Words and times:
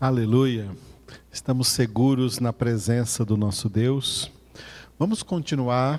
Aleluia. 0.00 0.70
Estamos 1.32 1.66
seguros 1.66 2.38
na 2.38 2.52
presença 2.52 3.24
do 3.24 3.36
nosso 3.36 3.68
Deus. 3.68 4.30
Vamos 4.96 5.24
continuar 5.24 5.98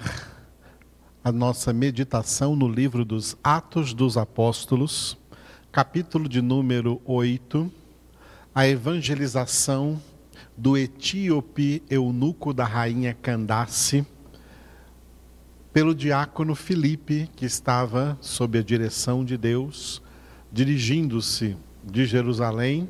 a 1.21 1.33
nossa 1.33 1.73
meditação 1.73 2.55
no 2.55 2.65
livro 2.65 3.03
dos 3.03 3.35
Atos 3.43 3.93
dos 3.93 4.15
Apóstolos, 4.15 5.17
capítulo 5.69 6.29
de 6.29 6.41
número 6.41 7.01
8, 7.03 7.69
a 8.55 8.65
evangelização 8.65 10.01
do 10.55 10.77
etíope 10.77 11.83
eunuco 11.89 12.53
da 12.53 12.63
rainha 12.63 13.13
Candace, 13.13 14.07
pelo 15.73 15.93
diácono 15.93 16.55
Filipe, 16.55 17.29
que 17.35 17.43
estava 17.43 18.17
sob 18.21 18.59
a 18.59 18.63
direção 18.63 19.25
de 19.25 19.35
Deus, 19.35 20.01
dirigindo-se 20.49 21.57
de 21.83 22.05
Jerusalém 22.05 22.89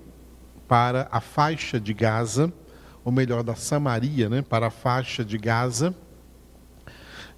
para 0.70 1.08
a 1.12 1.20
faixa 1.20 1.80
de 1.80 1.96
Gaza, 1.96 2.54
ou 3.04 3.12
melhor, 3.12 3.42
da 3.42 3.56
Samaria, 3.56 4.30
né, 4.30 4.44
para 4.44 4.68
a 4.68 4.70
faixa 4.70 5.26
de 5.26 5.36
Gaza. 5.36 5.96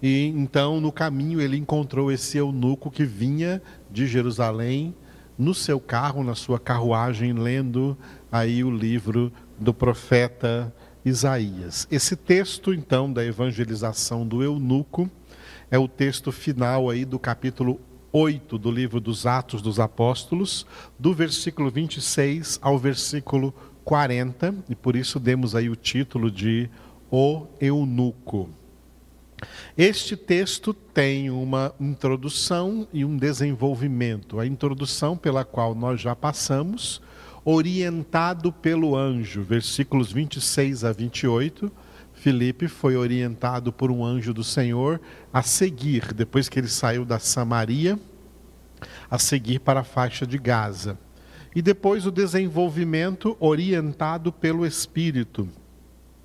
E 0.03 0.25
então, 0.25 0.81
no 0.81 0.91
caminho, 0.91 1.39
ele 1.39 1.55
encontrou 1.55 2.11
esse 2.11 2.37
eunuco 2.37 2.91
que 2.91 3.05
vinha 3.05 3.61
de 3.89 4.05
Jerusalém 4.05 4.93
no 5.37 5.53
seu 5.53 5.79
carro, 5.79 6.25
na 6.25 6.35
sua 6.35 6.59
carruagem, 6.59 7.31
lendo 7.31 7.97
aí 8.29 8.65
o 8.65 8.69
livro 8.69 9.31
do 9.57 9.73
profeta 9.73 10.73
Isaías. 11.05 11.87
Esse 11.89 12.17
texto, 12.17 12.73
então, 12.73 13.11
da 13.11 13.23
evangelização 13.23 14.27
do 14.27 14.43
eunuco, 14.43 15.09
é 15.69 15.79
o 15.79 15.87
texto 15.87 16.33
final 16.33 16.89
aí 16.89 17.05
do 17.05 17.17
capítulo 17.17 17.79
8 18.11 18.57
do 18.57 18.69
livro 18.69 18.99
dos 18.99 19.25
Atos 19.25 19.61
dos 19.61 19.79
Apóstolos, 19.79 20.65
do 20.99 21.13
versículo 21.13 21.69
26 21.69 22.59
ao 22.61 22.77
versículo 22.77 23.53
40, 23.85 24.55
e 24.69 24.75
por 24.75 24.95
isso 24.95 25.19
demos 25.19 25.55
aí 25.55 25.69
o 25.69 25.75
título 25.75 26.29
de 26.29 26.69
O 27.09 27.47
Eunuco. 27.59 28.49
Este 29.77 30.15
texto 30.15 30.73
tem 30.73 31.29
uma 31.29 31.73
introdução 31.79 32.87
e 32.93 33.03
um 33.03 33.17
desenvolvimento. 33.17 34.39
A 34.39 34.45
introdução 34.45 35.17
pela 35.17 35.43
qual 35.43 35.73
nós 35.73 35.99
já 35.99 36.15
passamos, 36.15 37.01
orientado 37.43 38.51
pelo 38.51 38.95
anjo, 38.95 39.41
versículos 39.41 40.11
26 40.11 40.83
a 40.83 40.91
28 40.91 41.71
Filipe 42.21 42.67
foi 42.67 42.95
orientado 42.95 43.73
por 43.73 43.89
um 43.89 44.05
anjo 44.05 44.31
do 44.31 44.43
Senhor 44.43 45.01
a 45.33 45.41
seguir, 45.41 46.13
depois 46.13 46.47
que 46.47 46.59
ele 46.59 46.67
saiu 46.67 47.03
da 47.03 47.17
Samaria, 47.17 47.97
a 49.09 49.17
seguir 49.17 49.57
para 49.57 49.79
a 49.79 49.83
faixa 49.83 50.27
de 50.27 50.37
Gaza. 50.37 50.99
E 51.55 51.63
depois 51.63 52.05
o 52.05 52.11
desenvolvimento 52.11 53.35
orientado 53.39 54.31
pelo 54.31 54.67
Espírito, 54.67 55.49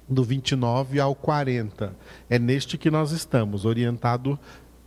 do 0.07 0.23
29 0.23 1.01
ao 1.01 1.15
40. 1.15 1.97
É 2.29 2.39
neste 2.39 2.77
que 2.77 2.91
nós 2.91 3.11
estamos, 3.11 3.65
orientado. 3.65 4.39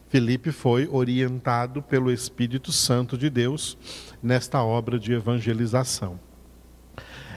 Filipe 0.10 0.52
foi 0.52 0.88
orientado 0.92 1.82
pelo 1.82 2.12
Espírito 2.12 2.72
Santo 2.72 3.18
de 3.18 3.32
Deus 3.32 3.76
nesta 4.22 4.64
obra 4.64 5.00
de 5.00 5.12
evangelização. 5.14 6.20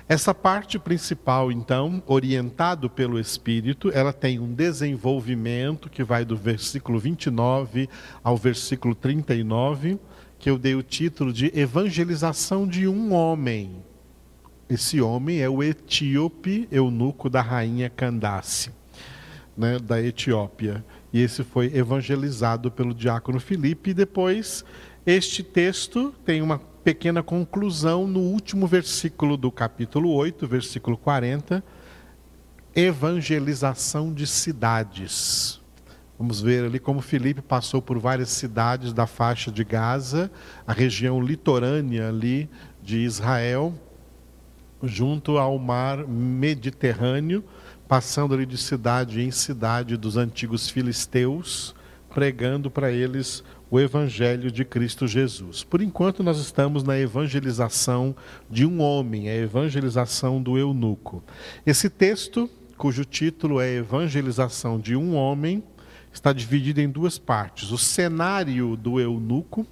Essa 0.08 0.34
parte 0.34 0.78
principal, 0.78 1.52
então, 1.52 2.02
orientado 2.06 2.90
pelo 2.90 3.18
Espírito, 3.20 3.90
ela 3.94 4.12
tem 4.12 4.38
um 4.38 4.52
desenvolvimento 4.52 5.88
que 5.88 6.02
vai 6.02 6.24
do 6.24 6.36
versículo 6.36 6.98
29 6.98 7.88
ao 8.22 8.36
versículo 8.36 8.94
39, 8.94 9.98
que 10.38 10.50
eu 10.50 10.58
dei 10.58 10.74
o 10.74 10.82
título 10.82 11.32
de 11.32 11.52
Evangelização 11.54 12.66
de 12.66 12.88
um 12.88 13.14
Homem. 13.14 13.82
Esse 14.68 15.00
homem 15.00 15.40
é 15.40 15.48
o 15.48 15.62
etíope 15.62 16.66
eunuco 16.72 17.30
da 17.30 17.40
rainha 17.40 17.88
Candace, 17.88 18.70
né, 19.56 19.78
da 19.78 20.02
Etiópia. 20.02 20.84
E 21.12 21.20
esse 21.20 21.44
foi 21.44 21.66
evangelizado 21.76 22.70
pelo 22.70 22.94
diácono 22.94 23.38
Filipe. 23.38 23.90
E 23.90 23.94
depois, 23.94 24.64
este 25.06 25.42
texto 25.42 26.14
tem 26.24 26.40
uma 26.40 26.58
pequena 26.82 27.22
conclusão 27.22 28.06
no 28.06 28.20
último 28.20 28.66
versículo 28.66 29.36
do 29.36 29.52
capítulo 29.52 30.12
8, 30.12 30.46
versículo 30.46 30.96
40, 30.96 31.62
evangelização 32.74 34.12
de 34.12 34.26
cidades. 34.26 35.60
Vamos 36.18 36.40
ver 36.40 36.64
ali 36.64 36.78
como 36.78 37.00
Filipe 37.00 37.40
passou 37.40 37.80
por 37.80 37.98
várias 37.98 38.30
cidades 38.30 38.92
da 38.92 39.06
faixa 39.06 39.50
de 39.50 39.64
Gaza, 39.64 40.30
a 40.66 40.72
região 40.72 41.20
litorânea 41.20 42.08
ali 42.08 42.50
de 42.82 42.98
Israel, 42.98 43.74
junto 44.82 45.38
ao 45.38 45.58
mar 45.58 46.06
Mediterrâneo, 46.06 47.44
passando 47.86 48.34
ali 48.34 48.46
de 48.46 48.58
cidade 48.58 49.20
em 49.20 49.30
cidade 49.30 49.96
dos 49.96 50.16
antigos 50.16 50.68
filisteus, 50.68 51.74
pregando 52.12 52.70
para 52.70 52.90
eles 52.90 53.44
o 53.72 53.80
Evangelho 53.80 54.52
de 54.52 54.66
Cristo 54.66 55.06
Jesus. 55.06 55.64
Por 55.64 55.80
enquanto, 55.80 56.22
nós 56.22 56.38
estamos 56.38 56.84
na 56.84 56.98
evangelização 56.98 58.14
de 58.50 58.66
um 58.66 58.82
homem, 58.82 59.30
a 59.30 59.34
evangelização 59.34 60.42
do 60.42 60.58
eunuco. 60.58 61.24
Esse 61.64 61.88
texto, 61.88 62.50
cujo 62.76 63.02
título 63.02 63.62
é 63.62 63.76
Evangelização 63.76 64.78
de 64.78 64.94
um 64.94 65.14
Homem, 65.14 65.64
está 66.12 66.34
dividido 66.34 66.82
em 66.82 66.88
duas 66.90 67.16
partes. 67.16 67.70
O 67.70 67.78
cenário 67.78 68.76
do 68.76 69.00
eunuco, 69.00 69.66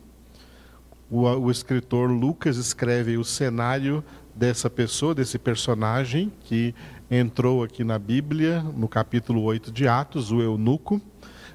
o, 1.10 1.24
o 1.24 1.50
escritor 1.50 2.10
Lucas 2.10 2.56
escreve 2.56 3.18
o 3.18 3.24
cenário 3.24 4.02
dessa 4.34 4.70
pessoa, 4.70 5.14
desse 5.14 5.38
personagem 5.38 6.32
que 6.40 6.74
entrou 7.10 7.62
aqui 7.62 7.84
na 7.84 7.98
Bíblia, 7.98 8.62
no 8.62 8.88
capítulo 8.88 9.42
8 9.42 9.70
de 9.70 9.86
Atos, 9.86 10.32
o 10.32 10.40
eunuco 10.40 11.02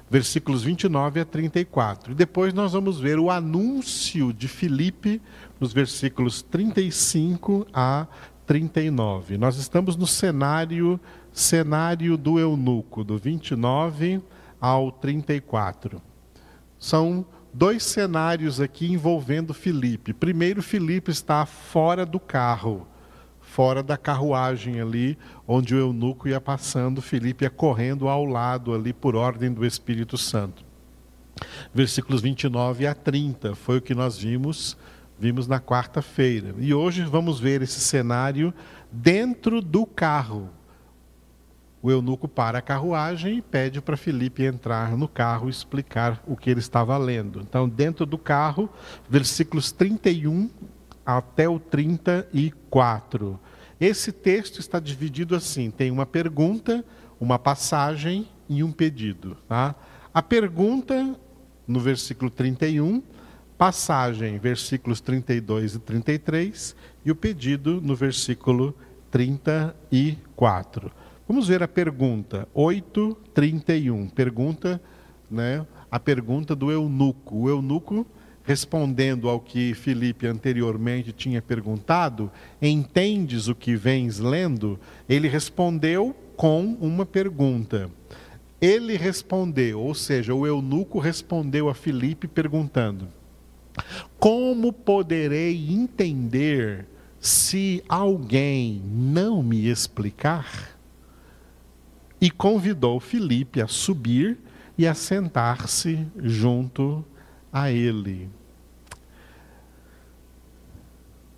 versículos 0.08 0.62
29 0.62 1.20
a 1.20 1.24
34. 1.24 2.12
E 2.12 2.14
depois 2.14 2.54
nós 2.54 2.72
vamos 2.72 2.98
ver 2.98 3.18
o 3.18 3.30
anúncio 3.30 4.32
de 4.32 4.48
Filipe 4.48 5.20
nos 5.58 5.72
versículos 5.72 6.42
35 6.42 7.66
a 7.72 8.06
39. 8.46 9.36
Nós 9.36 9.56
estamos 9.56 9.96
no 9.96 10.06
cenário 10.06 11.00
cenário 11.32 12.16
do 12.16 12.38
eunuco, 12.38 13.04
do 13.04 13.18
29 13.18 14.22
ao 14.58 14.90
34. 14.90 16.00
São 16.78 17.26
dois 17.52 17.82
cenários 17.82 18.60
aqui 18.60 18.90
envolvendo 18.90 19.52
Filipe. 19.52 20.14
Primeiro, 20.14 20.62
Filipe 20.62 21.10
está 21.10 21.44
fora 21.44 22.06
do 22.06 22.18
carro 22.18 22.86
fora 23.46 23.82
da 23.82 23.96
carruagem 23.96 24.80
ali, 24.80 25.16
onde 25.46 25.74
o 25.74 25.78
eunuco 25.78 26.28
ia 26.28 26.40
passando, 26.40 27.00
Felipe 27.00 27.44
ia 27.44 27.50
correndo 27.50 28.08
ao 28.08 28.24
lado 28.24 28.74
ali 28.74 28.92
por 28.92 29.14
ordem 29.14 29.50
do 29.50 29.64
Espírito 29.64 30.18
Santo. 30.18 30.64
Versículos 31.72 32.20
29 32.20 32.86
a 32.86 32.94
30 32.94 33.54
foi 33.54 33.78
o 33.78 33.80
que 33.80 33.94
nós 33.94 34.18
vimos, 34.18 34.76
vimos 35.18 35.46
na 35.46 35.60
quarta-feira. 35.60 36.54
E 36.58 36.74
hoje 36.74 37.02
vamos 37.04 37.38
ver 37.38 37.62
esse 37.62 37.80
cenário 37.80 38.52
dentro 38.90 39.62
do 39.62 39.86
carro. 39.86 40.50
O 41.80 41.90
eunuco 41.90 42.26
para 42.26 42.58
a 42.58 42.62
carruagem 42.62 43.38
e 43.38 43.42
pede 43.42 43.80
para 43.80 43.96
Felipe 43.96 44.44
entrar 44.44 44.96
no 44.96 45.06
carro 45.06 45.46
e 45.46 45.50
explicar 45.50 46.20
o 46.26 46.36
que 46.36 46.50
ele 46.50 46.60
estava 46.60 46.98
lendo. 46.98 47.40
Então, 47.40 47.68
dentro 47.68 48.04
do 48.04 48.18
carro, 48.18 48.68
versículos 49.08 49.70
31 49.70 50.50
até 51.06 51.48
o 51.48 51.60
34. 51.60 53.38
Esse 53.80 54.10
texto 54.10 54.58
está 54.58 54.80
dividido 54.80 55.36
assim: 55.36 55.70
tem 55.70 55.90
uma 55.90 56.04
pergunta, 56.04 56.84
uma 57.20 57.38
passagem 57.38 58.28
e 58.48 58.64
um 58.64 58.72
pedido. 58.72 59.36
Tá? 59.48 59.74
A 60.12 60.22
pergunta, 60.22 61.14
no 61.66 61.78
versículo 61.78 62.30
31, 62.30 63.02
passagem, 63.56 64.38
versículos 64.38 65.00
32 65.00 65.76
e 65.76 65.78
33, 65.78 66.76
e 67.04 67.10
o 67.10 67.16
pedido 67.16 67.80
no 67.80 67.94
versículo 67.94 68.74
34. 69.10 70.90
Vamos 71.28 71.48
ver 71.48 71.62
a 71.62 71.68
pergunta, 71.68 72.48
8, 72.54 73.16
31. 73.34 74.08
Pergunta, 74.08 74.80
né, 75.30 75.66
a 75.90 75.98
pergunta 75.98 76.54
do 76.54 76.70
eunuco. 76.70 77.36
O 77.36 77.48
eunuco 77.48 78.06
respondendo 78.46 79.28
ao 79.28 79.40
que 79.40 79.74
Felipe 79.74 80.24
anteriormente 80.24 81.10
tinha 81.10 81.42
perguntado, 81.42 82.30
entendes 82.62 83.48
o 83.48 83.56
que 83.56 83.74
vens 83.74 84.20
lendo? 84.20 84.78
Ele 85.08 85.26
respondeu 85.26 86.14
com 86.36 86.76
uma 86.80 87.04
pergunta. 87.04 87.90
Ele 88.60 88.96
respondeu, 88.96 89.80
ou 89.80 89.94
seja, 89.94 90.32
o 90.32 90.46
eunuco 90.46 91.00
respondeu 91.00 91.68
a 91.68 91.74
Felipe 91.74 92.28
perguntando: 92.28 93.08
Como 94.16 94.72
poderei 94.72 95.68
entender 95.68 96.86
se 97.18 97.82
alguém 97.88 98.80
não 98.84 99.42
me 99.42 99.68
explicar? 99.68 100.78
E 102.20 102.30
convidou 102.30 103.00
Felipe 103.00 103.60
a 103.60 103.66
subir 103.66 104.38
e 104.78 104.86
a 104.86 104.94
sentar-se 104.94 106.06
junto 106.16 107.04
a 107.52 107.70
ele. 107.70 108.28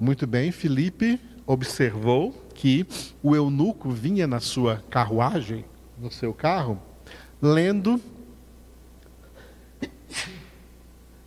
Muito 0.00 0.28
bem, 0.28 0.52
Felipe 0.52 1.18
observou 1.44 2.32
que 2.54 2.86
o 3.20 3.34
eunuco 3.34 3.90
vinha 3.90 4.28
na 4.28 4.38
sua 4.38 4.82
carruagem, 4.88 5.64
no 5.98 6.10
seu 6.10 6.32
carro, 6.32 6.80
lendo 7.42 8.00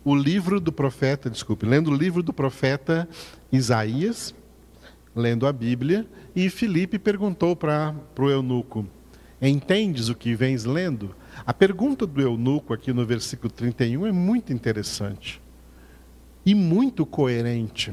o 0.02 0.14
livro 0.14 0.58
do 0.58 0.72
profeta, 0.72 1.28
desculpe, 1.28 1.66
lendo 1.66 1.90
o 1.90 1.94
livro 1.94 2.22
do 2.22 2.32
profeta 2.32 3.06
Isaías, 3.52 4.34
lendo 5.14 5.46
a 5.46 5.52
Bíblia, 5.52 6.06
e 6.34 6.48
Filipe 6.48 6.98
perguntou 6.98 7.54
para 7.54 7.94
o 8.18 8.30
eunuco: 8.30 8.86
Entendes 9.40 10.08
o 10.08 10.14
que 10.14 10.34
vens 10.34 10.64
lendo? 10.64 11.14
A 11.44 11.52
pergunta 11.52 12.06
do 12.06 12.22
eunuco 12.22 12.72
aqui 12.72 12.90
no 12.90 13.04
versículo 13.04 13.52
31 13.52 14.06
é 14.06 14.12
muito 14.12 14.50
interessante 14.50 15.42
e 16.46 16.54
muito 16.54 17.04
coerente. 17.04 17.92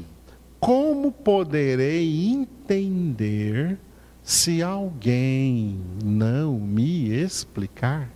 Como 0.60 1.10
poderei 1.10 2.28
entender 2.28 3.78
se 4.22 4.62
alguém 4.62 5.80
não 6.04 6.60
me 6.60 7.08
explicar? 7.08 8.10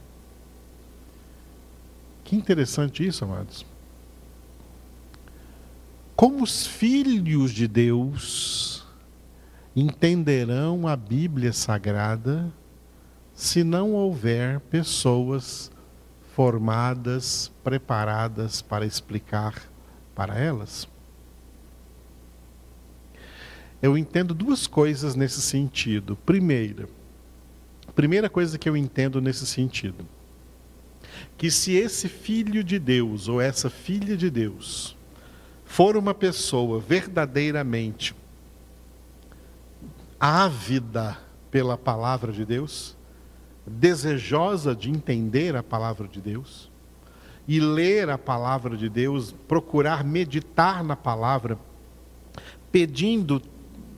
Que 2.23 2.37
interessante 2.37 3.07
isso, 3.07 3.25
amados. 3.25 3.65
Como 6.15 6.45
os 6.45 6.67
filhos 6.67 7.51
de 7.51 7.67
Deus 7.67 8.87
entenderão 9.75 10.87
a 10.87 10.95
Bíblia 10.95 11.53
Sagrada 11.53 12.53
se 13.35 13.65
não 13.65 13.95
houver 13.95 14.61
pessoas 14.61 15.73
formadas, 16.35 17.51
preparadas 17.65 18.61
para 18.61 18.85
explicar 18.85 19.55
para 20.15 20.39
elas? 20.39 20.94
Eu 23.85 23.99
entendo 23.99 24.33
duas 24.33 24.67
coisas 24.67 25.15
nesse 25.15 25.43
sentido. 25.43 26.17
Primeira, 26.25 26.89
primeira 27.95 28.31
coisa 28.31 28.57
que 28.57 28.67
eu 28.67 28.75
entendo 28.75 29.21
nesse 29.21 29.45
sentido, 29.45 30.07
que 31.37 31.51
se 31.51 31.75
esse 31.75 32.09
filho 32.09 32.65
de 32.65 32.79
Deus 32.79 33.29
ou 33.29 33.43
essa 33.43 33.69
filha 33.69 34.17
de 34.17 34.31
Deus 34.31 34.97
for 35.67 35.99
uma 35.99 36.15
pessoa 36.15 36.81
verdadeiramente 36.81 38.17
ávida 40.19 41.19
pela 41.51 41.77
palavra 41.77 42.33
de 42.33 42.47
Deus, 42.47 42.97
desejosa 43.67 44.75
de 44.75 44.89
entender 44.89 45.55
a 45.57 45.63
palavra 45.63 46.09
de 46.09 46.23
Deus 46.23 46.71
e 47.47 47.61
ler 47.61 48.09
a 48.09 48.17
palavra 48.17 48.79
de 48.79 48.89
Deus, 48.89 49.31
procurar 49.47 50.03
meditar 50.03 50.83
na 50.83 50.97
palavra, 50.97 51.59
pedindo 52.73 53.43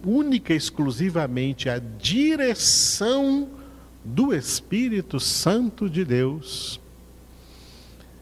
única 0.06 0.54
e 0.54 0.56
exclusivamente 0.56 1.68
a 1.68 1.78
direção 1.78 3.48
do 4.04 4.32
Espírito 4.32 5.18
Santo 5.18 5.90
de 5.90 6.04
Deus, 6.04 6.80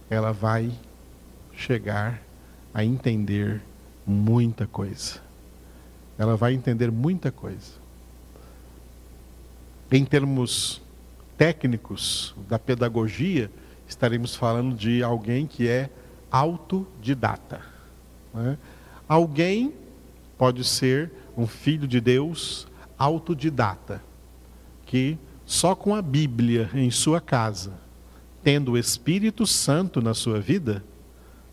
ela 0.09 0.33
vai 0.33 0.73
chegar 1.53 2.23
a 2.73 2.83
entender 2.83 3.61
muita 4.07 4.67
coisa. 4.67 5.21
Ela 6.19 6.37
vai 6.37 6.55
entender 6.55 6.91
muita 6.91 7.31
coisa. 7.31 7.73
Em 9.93 10.05
termos 10.05 10.81
técnicos 11.37 12.35
da 12.49 12.59
pedagogia, 12.59 13.51
estaremos 13.87 14.35
falando 14.35 14.75
de 14.75 15.03
alguém 15.03 15.47
que 15.47 15.69
é 15.69 15.91
autodidata. 16.31 17.61
Né? 18.33 18.57
Alguém 19.07 19.75
pode 20.39 20.65
ser 20.65 21.13
um 21.37 21.47
filho 21.47 21.87
de 21.87 22.01
Deus 22.01 22.67
autodidata, 22.99 24.03
que 24.87 25.19
só 25.45 25.75
com 25.75 25.95
a 25.95 26.01
Bíblia 26.01 26.71
em 26.75 26.91
sua 26.91 27.21
casa, 27.21 27.73
tendo 28.43 28.73
o 28.73 28.79
Espírito 28.79 29.47
Santo 29.47 30.01
na 30.01 30.15
sua 30.15 30.41
vida, 30.41 30.85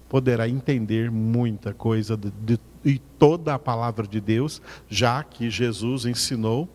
poderá 0.08 0.48
entender 0.48 1.10
muita 1.10 1.74
coisa 1.74 2.18
de, 2.18 2.32
de, 2.32 2.60
de 2.84 3.00
toda 3.18 3.54
a 3.54 3.60
palavra 3.60 4.06
de 4.06 4.20
Deus, 4.20 4.62
já 4.90 5.24
que 5.24 5.50
Jesus 5.50 6.06
ensinou 6.06 6.68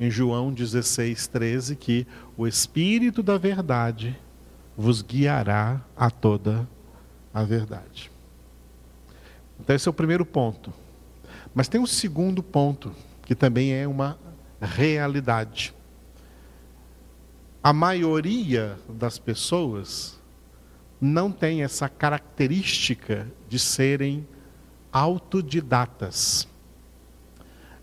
em 0.00 0.10
João 0.10 0.52
16, 0.52 1.26
13, 1.26 1.76
que 1.76 2.06
o 2.36 2.46
Espírito 2.46 3.22
da 3.22 3.36
verdade 3.36 4.18
vos 4.76 5.02
guiará 5.02 5.80
a 5.96 6.10
toda 6.10 6.68
a 7.34 7.42
verdade. 7.42 8.10
Então, 9.60 9.74
esse 9.74 9.88
é 9.88 9.90
o 9.90 9.94
primeiro 9.94 10.24
ponto. 10.24 10.72
Mas 11.54 11.68
tem 11.68 11.80
um 11.80 11.86
segundo 11.86 12.42
ponto, 12.42 12.94
que 13.22 13.34
também 13.34 13.72
é 13.72 13.86
uma 13.86 14.18
realidade. 14.60 15.74
A 17.62 17.72
maioria 17.72 18.78
das 18.88 19.18
pessoas 19.18 20.18
não 21.00 21.30
tem 21.30 21.62
essa 21.62 21.88
característica 21.88 23.26
de 23.48 23.58
serem 23.58 24.26
autodidatas. 24.92 26.48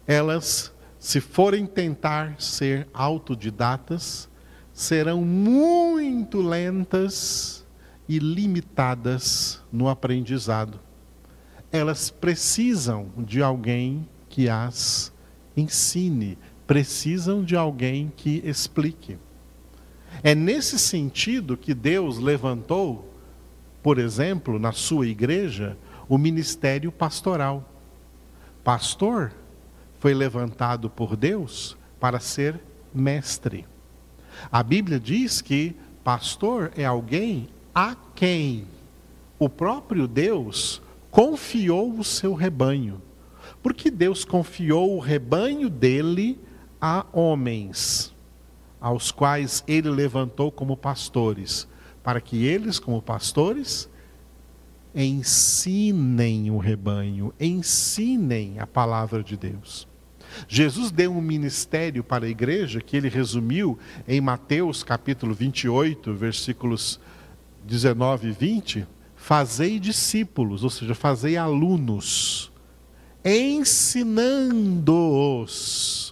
Elas 0.08 0.74
se 1.06 1.22
forem 1.22 1.68
tentar 1.68 2.42
ser 2.42 2.88
autodidatas, 2.92 4.28
serão 4.74 5.22
muito 5.22 6.42
lentas 6.42 7.64
e 8.10 8.18
limitadas 8.18 9.62
no 9.72 9.88
aprendizado. 9.88 10.80
Elas 11.72 12.10
precisam 12.10 13.10
de 13.18 13.42
alguém 13.42 14.08
que 14.30 14.50
as 14.50 15.12
ensine, 15.56 16.38
precisam 16.68 17.44
de 17.44 17.56
alguém 17.56 18.12
que 18.16 18.42
explique. 18.46 19.18
É 20.24 20.34
nesse 20.34 20.80
sentido 20.80 21.58
que 21.58 21.74
Deus 21.74 22.18
levantou, 22.18 23.14
por 23.84 23.98
exemplo, 23.98 24.58
na 24.58 24.72
sua 24.72 25.08
igreja, 25.08 25.78
o 26.08 26.18
ministério 26.18 26.92
pastoral. 26.92 27.64
Pastor 28.64 29.32
foi 30.00 30.14
levantado 30.14 30.90
por 30.90 31.16
Deus 31.16 31.78
para 32.00 32.20
ser 32.20 32.60
mestre. 32.94 33.66
A 34.52 34.62
Bíblia 34.64 35.00
diz 35.00 35.42
que 35.42 35.76
pastor 36.04 36.72
é 36.76 36.86
alguém 36.86 37.48
a 37.74 37.96
quem 38.16 38.68
o 39.38 39.50
próprio 39.50 40.08
Deus 40.08 40.82
confiou 41.16 41.98
o 41.98 42.04
seu 42.04 42.34
rebanho. 42.34 43.02
Porque 43.64 43.90
Deus 43.90 44.26
confiou 44.26 44.98
o 44.98 45.00
rebanho 45.00 45.70
dele 45.70 46.38
a 46.82 47.06
homens, 47.14 48.14
aos 48.82 49.14
quais 49.14 49.64
ele 49.66 49.90
levantou 49.90 50.52
como 50.52 50.76
pastores, 50.76 51.70
para 52.04 52.20
que 52.20 52.46
eles, 52.46 52.80
como 52.80 53.02
pastores, 53.02 53.90
ensinem 54.94 56.52
o 56.52 56.58
rebanho, 56.58 57.34
ensinem 57.40 58.60
a 58.60 58.68
palavra 58.68 59.24
de 59.24 59.38
Deus. 59.38 59.88
Jesus 60.50 60.92
deu 60.92 61.14
um 61.14 61.22
ministério 61.22 62.04
para 62.04 62.26
a 62.26 62.30
igreja 62.30 62.82
que 62.82 62.98
ele 62.98 63.08
resumiu 63.08 63.80
em 64.06 64.20
Mateus 64.20 64.84
capítulo 64.84 65.34
28, 65.34 66.14
versículos 66.14 67.00
19 67.66 68.28
e 68.28 68.32
20: 68.34 68.95
Fazei 69.26 69.80
discípulos, 69.80 70.64
ou 70.64 70.70
seja, 70.70 70.94
fazei 70.94 71.36
alunos, 71.36 72.52
ensinando-os, 73.26 74.84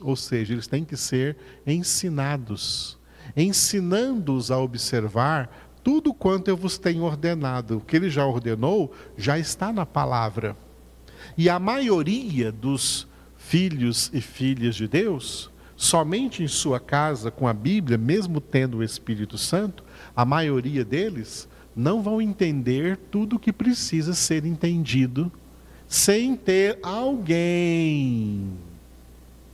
ou 0.04 0.16
seja, 0.16 0.54
eles 0.54 0.66
têm 0.66 0.84
que 0.84 0.98
ser 0.98 1.38
ensinados, 1.64 2.98
ensinando-os 3.38 4.50
a 4.50 4.58
observar 4.58 5.72
tudo 5.84 6.12
quanto 6.12 6.48
eu 6.48 6.58
vos 6.58 6.80
tenho 6.80 7.04
ordenado. 7.04 7.78
O 7.78 7.82
que 7.82 7.98
ele 7.98 8.10
já 8.10 8.26
ordenou 8.26 8.92
já 9.16 9.38
está 9.38 9.72
na 9.72 9.86
palavra. 9.86 10.58
E 11.38 11.48
a 11.48 11.60
maioria 11.60 12.52
dos 12.52 13.08
filhos 13.38 14.10
e 14.12 14.22
filhas 14.22 14.74
de 14.74 14.88
Deus, 14.88 15.52
somente 15.76 16.42
em 16.42 16.48
sua 16.48 16.80
casa 16.80 17.30
com 17.30 17.48
a 17.48 17.54
Bíblia, 17.54 17.96
mesmo 17.96 18.42
tendo 18.42 18.78
o 18.78 18.84
Espírito 18.84 19.38
Santo, 19.38 19.84
a 20.16 20.26
maioria 20.26 20.84
deles 20.84 21.48
não 21.76 22.02
vão 22.02 22.22
entender 22.22 22.98
tudo 23.10 23.36
o 23.36 23.40
que 23.40 23.52
precisa 23.52 24.14
ser 24.14 24.46
entendido 24.46 25.32
sem 25.88 26.36
ter 26.36 26.80
alguém 26.82 28.52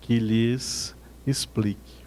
que 0.01 0.19
lhes 0.19 0.95
explique. 1.25 1.99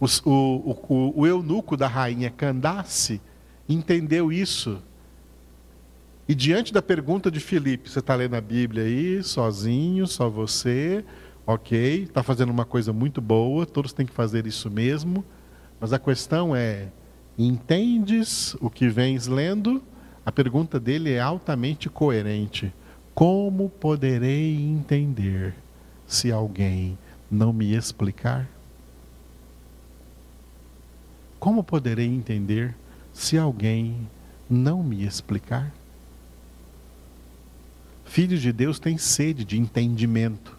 O, 0.00 0.06
o, 0.28 0.78
o, 0.88 1.20
o 1.20 1.26
eunuco 1.26 1.76
da 1.76 1.86
rainha 1.86 2.30
Candace 2.30 3.20
entendeu 3.68 4.32
isso. 4.32 4.82
E 6.28 6.34
diante 6.34 6.72
da 6.72 6.82
pergunta 6.82 7.30
de 7.30 7.38
Filipe, 7.38 7.88
você 7.88 7.98
está 7.98 8.14
lendo 8.14 8.34
a 8.34 8.40
Bíblia 8.40 8.84
aí, 8.84 9.22
sozinho, 9.22 10.06
só 10.06 10.28
você, 10.28 11.04
ok, 11.46 12.04
está 12.04 12.22
fazendo 12.22 12.50
uma 12.50 12.64
coisa 12.64 12.92
muito 12.92 13.20
boa, 13.20 13.66
todos 13.66 13.92
têm 13.92 14.06
que 14.06 14.12
fazer 14.12 14.46
isso 14.46 14.70
mesmo, 14.70 15.24
mas 15.78 15.92
a 15.92 15.98
questão 15.98 16.56
é: 16.56 16.88
entendes 17.38 18.54
o 18.60 18.70
que 18.70 18.88
vens 18.88 19.26
lendo? 19.26 19.82
A 20.24 20.32
pergunta 20.32 20.80
dele 20.80 21.12
é 21.12 21.20
altamente 21.20 21.88
coerente. 21.88 22.72
Como 23.14 23.68
poderei 23.68 24.56
entender 24.56 25.54
se 26.06 26.32
alguém 26.32 26.98
não 27.30 27.52
me 27.52 27.74
explicar? 27.74 28.48
Como 31.38 31.62
poderei 31.62 32.06
entender 32.06 32.74
se 33.12 33.36
alguém 33.36 34.08
não 34.48 34.82
me 34.82 35.04
explicar? 35.04 35.72
Filhos 38.04 38.40
de 38.40 38.52
Deus 38.52 38.78
têm 38.78 38.96
sede 38.96 39.44
de 39.44 39.58
entendimento, 39.58 40.56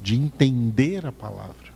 de 0.00 0.16
entender 0.16 1.06
a 1.06 1.12
palavra. 1.12 1.75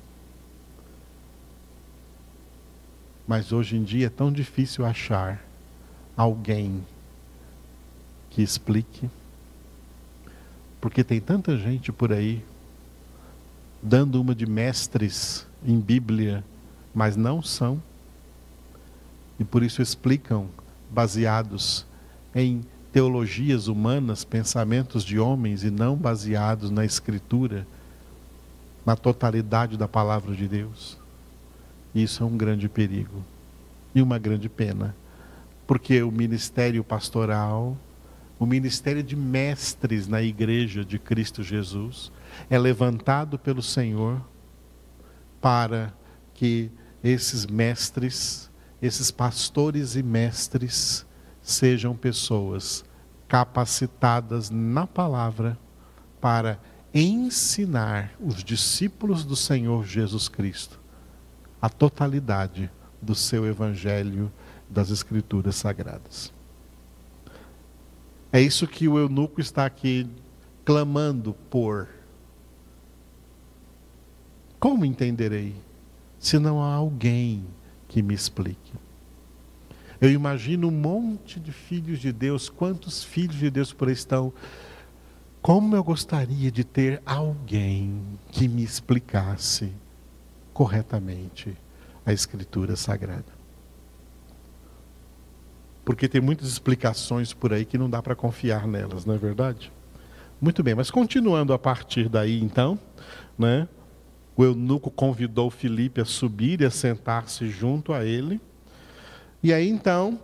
Mas 3.30 3.52
hoje 3.52 3.76
em 3.76 3.84
dia 3.84 4.08
é 4.08 4.10
tão 4.10 4.32
difícil 4.32 4.84
achar 4.84 5.40
alguém 6.16 6.84
que 8.28 8.42
explique, 8.42 9.08
porque 10.80 11.04
tem 11.04 11.20
tanta 11.20 11.56
gente 11.56 11.92
por 11.92 12.12
aí 12.12 12.44
dando 13.80 14.20
uma 14.20 14.34
de 14.34 14.46
mestres 14.46 15.46
em 15.64 15.78
Bíblia, 15.78 16.42
mas 16.92 17.14
não 17.16 17.40
são 17.40 17.80
e 19.38 19.44
por 19.44 19.62
isso 19.62 19.80
explicam 19.80 20.48
baseados 20.90 21.86
em 22.34 22.64
teologias 22.92 23.68
humanas, 23.68 24.24
pensamentos 24.24 25.04
de 25.04 25.20
homens 25.20 25.62
e 25.62 25.70
não 25.70 25.94
baseados 25.94 26.68
na 26.68 26.84
Escritura, 26.84 27.64
na 28.84 28.96
totalidade 28.96 29.76
da 29.76 29.86
palavra 29.86 30.34
de 30.34 30.48
Deus. 30.48 30.99
Isso 31.94 32.22
é 32.22 32.26
um 32.26 32.36
grande 32.36 32.68
perigo 32.68 33.24
e 33.94 34.00
uma 34.00 34.18
grande 34.18 34.48
pena, 34.48 34.94
porque 35.66 36.02
o 36.02 36.10
ministério 36.10 36.84
pastoral, 36.84 37.76
o 38.38 38.46
ministério 38.46 39.02
de 39.02 39.16
mestres 39.16 40.06
na 40.06 40.22
igreja 40.22 40.84
de 40.84 40.98
Cristo 40.98 41.42
Jesus, 41.42 42.12
é 42.48 42.58
levantado 42.58 43.38
pelo 43.38 43.62
Senhor 43.62 44.20
para 45.40 45.92
que 46.34 46.70
esses 47.02 47.46
mestres 47.46 48.50
esses 48.80 49.10
pastores 49.10 49.94
e 49.94 50.02
mestres 50.02 51.06
sejam 51.42 51.94
pessoas 51.94 52.84
capacitadas 53.28 54.50
na 54.50 54.86
palavra 54.86 55.58
para 56.20 56.58
ensinar 56.92 58.12
os 58.18 58.42
discípulos 58.42 59.24
do 59.24 59.36
Senhor 59.36 59.84
Jesus 59.86 60.28
Cristo 60.28 60.79
a 61.60 61.68
totalidade 61.68 62.70
do 63.00 63.14
seu 63.14 63.46
evangelho 63.46 64.30
das 64.68 64.90
Escrituras 64.90 65.56
Sagradas. 65.56 66.32
É 68.32 68.40
isso 68.40 68.66
que 68.66 68.86
o 68.86 68.98
eunuco 68.98 69.40
está 69.40 69.66
aqui 69.66 70.08
clamando 70.64 71.34
por. 71.50 71.88
Como 74.58 74.84
entenderei 74.84 75.54
se 76.18 76.38
não 76.38 76.62
há 76.62 76.74
alguém 76.74 77.44
que 77.88 78.02
me 78.02 78.14
explique. 78.14 78.72
Eu 80.00 80.10
imagino 80.10 80.68
um 80.68 80.70
monte 80.70 81.40
de 81.40 81.50
filhos 81.50 81.98
de 81.98 82.12
Deus, 82.12 82.48
quantos 82.48 83.02
filhos 83.02 83.36
de 83.36 83.50
Deus 83.50 83.72
por 83.72 83.88
aí 83.88 83.94
estão. 83.94 84.32
Como 85.42 85.74
eu 85.74 85.82
gostaria 85.82 86.50
de 86.50 86.62
ter 86.62 87.02
alguém 87.04 88.00
que 88.30 88.46
me 88.46 88.62
explicasse 88.62 89.72
corretamente 90.60 91.56
a 92.04 92.12
Escritura 92.12 92.76
Sagrada. 92.76 93.32
Porque 95.86 96.06
tem 96.06 96.20
muitas 96.20 96.48
explicações 96.48 97.32
por 97.32 97.50
aí 97.50 97.64
que 97.64 97.78
não 97.78 97.88
dá 97.88 98.02
para 98.02 98.14
confiar 98.14 98.68
nelas, 98.68 99.06
não 99.06 99.14
é 99.14 99.16
verdade? 99.16 99.72
Muito 100.38 100.62
bem, 100.62 100.74
mas 100.74 100.90
continuando 100.90 101.54
a 101.54 101.58
partir 101.58 102.10
daí 102.10 102.38
então, 102.42 102.78
né? 103.38 103.66
O 104.36 104.44
eunuco 104.44 104.90
convidou 104.90 105.48
Filipe 105.50 106.02
a 106.02 106.04
subir 106.04 106.60
e 106.60 106.66
a 106.66 106.70
sentar-se 106.70 107.48
junto 107.48 107.94
a 107.94 108.04
ele. 108.04 108.38
E 109.42 109.54
aí 109.54 109.66
então, 109.66 110.20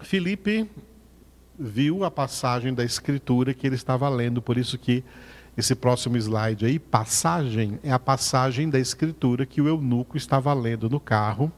Filipe 0.00 0.68
viu 1.56 2.02
a 2.02 2.10
passagem 2.10 2.74
da 2.74 2.82
escritura 2.82 3.54
que 3.54 3.64
ele 3.64 3.76
estava 3.76 4.08
lendo, 4.08 4.42
por 4.42 4.58
isso 4.58 4.76
que 4.76 5.04
esse 5.56 5.74
próximo 5.74 6.18
slide 6.18 6.66
aí, 6.66 6.78
passagem, 6.78 7.78
é 7.82 7.90
a 7.90 7.98
passagem 7.98 8.68
da 8.68 8.78
escritura 8.78 9.46
que 9.46 9.60
o 9.60 9.66
eunuco 9.66 10.16
estava 10.16 10.52
lendo 10.52 10.90
no 10.90 11.00
carro. 11.00 11.50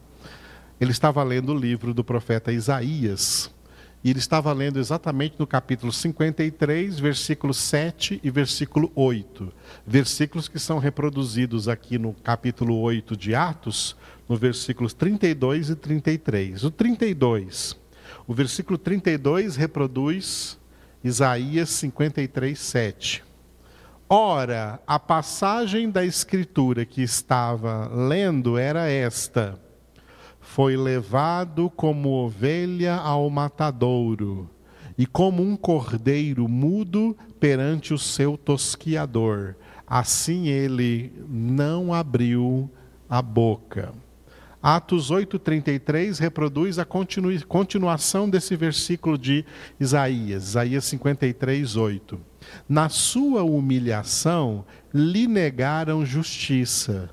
Ele 0.81 0.93
estava 0.93 1.23
lendo 1.25 1.53
o 1.53 1.59
livro 1.59 1.93
do 1.93 2.05
profeta 2.05 2.53
Isaías. 2.53 3.51
E 4.05 4.11
ele 4.11 4.21
estava 4.21 4.53
lendo 4.53 4.79
exatamente 4.79 5.35
no 5.37 5.47
capítulo 5.49 5.93
53, 5.93 7.01
versículo 7.01 7.53
7 7.53 8.21
e 8.23 8.31
versículo 8.31 8.93
8. 8.95 9.53
Versículos 9.85 10.47
que 10.47 10.61
são 10.61 10.79
reproduzidos 10.79 11.67
aqui 11.67 11.99
no 11.99 12.13
capítulo 12.13 12.79
8 12.79 13.17
de 13.17 13.35
Atos, 13.35 13.97
no 14.29 14.37
versículos 14.37 14.95
32 14.95 15.71
e 15.71 15.75
33. 15.75 16.63
O 16.63 16.71
32, 16.71 17.77
o 18.29 18.33
versículo 18.33 18.79
32 18.79 19.57
reproduz 19.57 20.57
Isaías 21.03 21.71
53, 21.71 22.57
7. 22.57 23.28
Ora, 24.11 24.81
a 24.87 24.99
passagem 24.99 25.91
da 25.91 26.03
escritura 26.03 26.87
que 26.87 27.03
estava 27.03 27.91
lendo 27.95 28.57
era 28.57 28.89
esta 28.89 29.61
foi 30.41 30.79
levado 30.79 31.69
como 31.69 32.09
ovelha 32.09 32.95
ao 32.95 33.29
matadouro, 33.29 34.49
e 34.97 35.05
como 35.05 35.43
um 35.43 35.55
cordeiro 35.55 36.49
mudo 36.49 37.15
perante 37.39 37.93
o 37.93 37.99
seu 37.99 38.39
tosquiador. 38.39 39.55
Assim 39.87 40.49
ele 40.49 41.13
não 41.29 41.93
abriu 41.93 42.71
a 43.11 43.21
boca. 43.21 43.93
Atos 44.63 45.11
8,33 45.11 46.19
reproduz 46.19 46.79
a 46.79 46.87
continuação 47.47 48.29
desse 48.29 48.57
versículo 48.57 49.19
de 49.19 49.45
Isaías, 49.79 50.49
Isaías 50.49 50.85
53, 50.87 51.77
8. 51.77 52.28
Na 52.69 52.89
sua 52.89 53.43
humilhação 53.43 54.65
lhe 54.93 55.27
negaram 55.27 56.05
justiça 56.05 57.11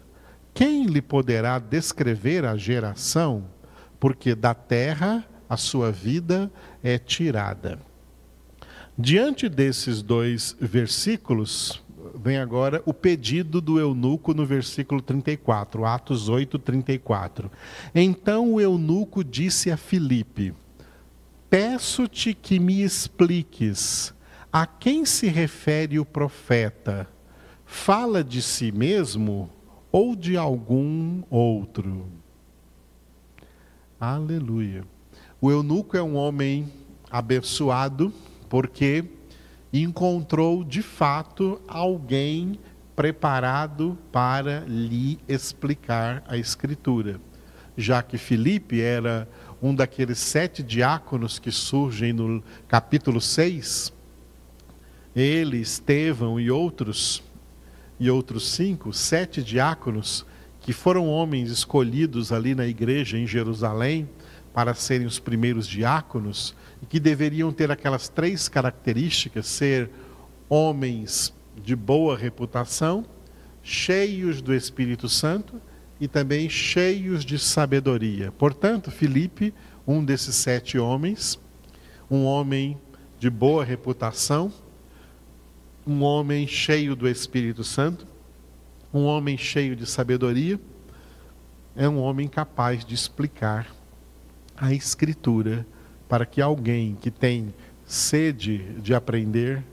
quem 0.55 0.85
lhe 0.85 1.01
poderá 1.01 1.59
descrever 1.59 2.45
a 2.45 2.55
geração? 2.55 3.43
Porque 3.99 4.33
da 4.33 4.53
terra 4.53 5.27
a 5.49 5.57
sua 5.57 5.91
vida 5.91 6.49
é 6.81 6.97
tirada. 6.97 7.77
Diante 8.97 9.49
desses 9.49 10.01
dois 10.01 10.55
versículos, 10.57 11.83
vem 12.15 12.37
agora 12.37 12.81
o 12.85 12.93
pedido 12.93 13.59
do 13.59 13.77
eunuco 13.77 14.33
no 14.33 14.45
versículo 14.45 15.01
34, 15.01 15.85
Atos 15.85 16.29
8, 16.29 16.57
34. 16.57 17.51
Então 17.93 18.53
o 18.53 18.61
eunuco 18.61 19.25
disse 19.25 19.69
a 19.69 19.75
Filipe: 19.75 20.53
Peço-te 21.49 22.33
que 22.33 22.61
me 22.61 22.81
expliques 22.81 24.14
a 24.57 24.65
quem 24.65 25.03
se 25.03 25.27
refere 25.27 25.99
o 25.99 26.05
profeta. 26.05 27.09
Fala 27.65 28.23
de 28.23 28.41
si 28.41 28.71
mesmo 28.71 29.49
ou 29.91 30.15
de 30.15 30.37
algum 30.37 31.23
outro. 31.29 32.07
Aleluia. 33.99 34.85
O 35.41 35.51
eunuco 35.51 35.97
é 35.97 36.01
um 36.01 36.15
homem 36.15 36.71
abençoado 37.11 38.13
porque 38.47 39.03
encontrou 39.73 40.63
de 40.63 40.81
fato 40.81 41.61
alguém 41.67 42.57
preparado 42.95 43.97
para 44.09 44.61
lhe 44.65 45.19
explicar 45.27 46.23
a 46.29 46.37
Escritura. 46.37 47.19
Já 47.75 48.01
que 48.01 48.17
Filipe 48.17 48.79
era 48.79 49.27
um 49.61 49.75
daqueles 49.75 50.19
sete 50.19 50.63
diáconos 50.63 51.39
que 51.39 51.51
surgem 51.51 52.13
no 52.13 52.41
capítulo 52.69 53.19
6, 53.19 53.93
ele, 55.15 55.57
Estevão 55.57 56.39
e 56.39 56.51
outros 56.51 57.23
e 57.99 58.09
outros 58.09 58.49
cinco, 58.49 58.91
sete 58.91 59.41
diáconos, 59.41 60.25
que 60.59 60.73
foram 60.73 61.07
homens 61.07 61.49
escolhidos 61.49 62.31
ali 62.31 62.53
na 62.53 62.65
igreja 62.65 63.17
em 63.17 63.25
Jerusalém 63.25 64.09
para 64.53 64.73
serem 64.73 65.07
os 65.07 65.19
primeiros 65.19 65.67
diáconos, 65.67 66.55
e 66.81 66.85
que 66.85 66.99
deveriam 66.99 67.51
ter 67.51 67.71
aquelas 67.71 68.09
três 68.09 68.47
características: 68.49 69.45
ser 69.47 69.89
homens 70.49 71.33
de 71.63 71.75
boa 71.75 72.17
reputação, 72.17 73.05
cheios 73.63 74.41
do 74.41 74.53
Espírito 74.53 75.07
Santo 75.07 75.61
e 75.99 76.07
também 76.07 76.49
cheios 76.49 77.23
de 77.23 77.39
sabedoria. 77.39 78.31
Portanto, 78.31 78.91
Filipe, 78.91 79.53
um 79.87 80.03
desses 80.03 80.35
sete 80.35 80.77
homens, 80.77 81.39
um 82.09 82.25
homem 82.25 82.77
de 83.17 83.29
boa 83.29 83.63
reputação, 83.63 84.51
um 85.85 86.01
homem 86.03 86.47
cheio 86.47 86.95
do 86.95 87.07
Espírito 87.07 87.63
Santo, 87.63 88.07
um 88.93 89.05
homem 89.05 89.37
cheio 89.37 89.75
de 89.75 89.85
sabedoria, 89.85 90.59
é 91.75 91.87
um 91.87 91.99
homem 91.99 92.27
capaz 92.27 92.83
de 92.83 92.95
explicar 92.95 93.67
a 94.57 94.73
Escritura 94.73 95.65
para 96.07 96.25
que 96.25 96.41
alguém 96.41 96.95
que 96.95 97.11
tem 97.11 97.53
sede 97.85 98.59
de 98.81 98.95
aprender 98.95 99.63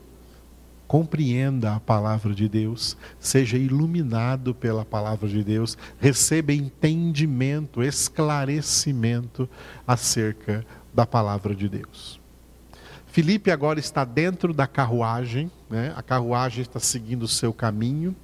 compreenda 0.85 1.73
a 1.73 1.79
palavra 1.79 2.35
de 2.35 2.47
Deus, 2.47 2.95
seja 3.19 3.57
iluminado 3.57 4.53
pela 4.53 4.85
palavra 4.85 5.27
de 5.27 5.43
Deus, 5.43 5.75
receba 5.99 6.53
entendimento, 6.53 7.81
esclarecimento 7.81 9.49
acerca 9.87 10.63
da 10.93 11.05
palavra 11.05 11.55
de 11.55 11.67
Deus. 11.67 12.21
Filipe 13.07 13.49
agora 13.49 13.79
está 13.79 14.03
dentro 14.03 14.53
da 14.53 14.67
carruagem, 14.67 15.51
né? 15.73 15.91
a 15.95 16.03
carruagem 16.03 16.61
está 16.61 16.79
seguindo 16.79 17.23
o 17.23 17.27
seu 17.27 17.51
caminho, 17.51 18.15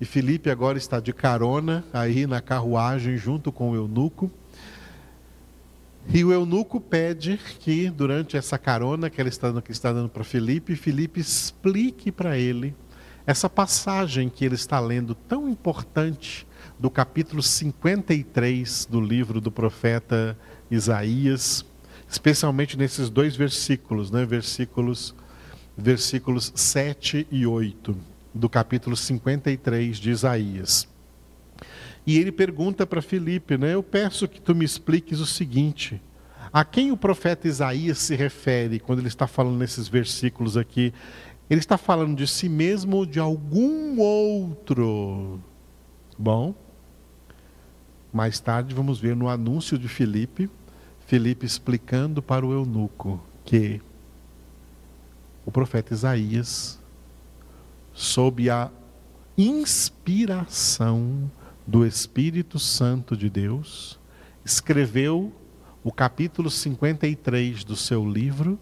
e 0.00 0.06
Filipe 0.06 0.48
agora 0.48 0.78
está 0.78 0.98
de 0.98 1.12
carona 1.12 1.84
aí 1.92 2.26
na 2.26 2.40
carruagem 2.40 3.18
junto 3.18 3.52
com 3.52 3.70
o 3.70 3.74
eunuco. 3.74 4.30
E 6.08 6.24
o 6.24 6.32
eunuco 6.32 6.80
pede 6.80 7.38
que, 7.60 7.90
durante 7.90 8.36
essa 8.36 8.56
carona 8.56 9.10
que 9.10 9.20
ele 9.20 9.28
está, 9.28 9.60
que 9.60 9.72
está 9.72 9.92
dando 9.92 10.08
para 10.08 10.24
Filipe, 10.24 10.74
Filipe 10.74 11.20
explique 11.20 12.10
para 12.10 12.38
ele 12.38 12.74
essa 13.26 13.50
passagem 13.50 14.30
que 14.30 14.44
ele 14.44 14.54
está 14.54 14.80
lendo, 14.80 15.14
tão 15.14 15.48
importante, 15.48 16.46
do 16.78 16.90
capítulo 16.90 17.42
53 17.42 18.86
do 18.90 19.00
livro 19.00 19.40
do 19.40 19.50
profeta 19.50 20.36
Isaías, 20.70 21.64
especialmente 22.08 22.76
nesses 22.76 23.08
dois 23.10 23.34
versículos, 23.34 24.10
né? 24.10 24.24
versículos, 24.24 25.14
versículos 25.76 26.52
7 26.54 27.26
e 27.30 27.46
8 27.46 27.96
do 28.32 28.48
capítulo 28.48 28.96
53 28.96 29.98
de 29.98 30.10
Isaías. 30.10 30.88
E 32.06 32.18
ele 32.18 32.30
pergunta 32.30 32.86
para 32.86 33.02
Filipe, 33.02 33.58
né? 33.58 33.74
Eu 33.74 33.82
peço 33.82 34.28
que 34.28 34.40
tu 34.40 34.54
me 34.54 34.64
expliques 34.64 35.20
o 35.20 35.26
seguinte: 35.26 36.00
a 36.52 36.64
quem 36.64 36.92
o 36.92 36.96
profeta 36.96 37.48
Isaías 37.48 37.98
se 37.98 38.14
refere 38.14 38.78
quando 38.78 39.00
ele 39.00 39.08
está 39.08 39.26
falando 39.26 39.58
nesses 39.58 39.88
versículos 39.88 40.56
aqui? 40.56 40.94
Ele 41.50 41.60
está 41.60 41.76
falando 41.76 42.16
de 42.16 42.26
si 42.26 42.48
mesmo 42.48 42.96
ou 42.96 43.06
de 43.06 43.20
algum 43.20 43.98
outro? 44.00 45.40
Bom, 46.18 46.54
mais 48.12 48.40
tarde 48.40 48.74
vamos 48.74 48.98
ver 48.98 49.14
no 49.14 49.28
anúncio 49.28 49.78
de 49.78 49.88
Filipe, 49.88 50.48
Filipe 51.06 51.44
explicando 51.44 52.22
para 52.22 52.46
o 52.46 52.52
eunuco 52.52 53.22
que 53.44 53.80
o 55.46 55.52
profeta 55.52 55.94
Isaías, 55.94 56.78
sob 57.94 58.50
a 58.50 58.68
inspiração 59.38 61.30
do 61.64 61.86
Espírito 61.86 62.58
Santo 62.58 63.16
de 63.16 63.30
Deus, 63.30 63.98
escreveu 64.44 65.32
o 65.84 65.92
capítulo 65.92 66.50
53 66.50 67.62
do 67.62 67.76
seu 67.76 68.04
livro, 68.04 68.58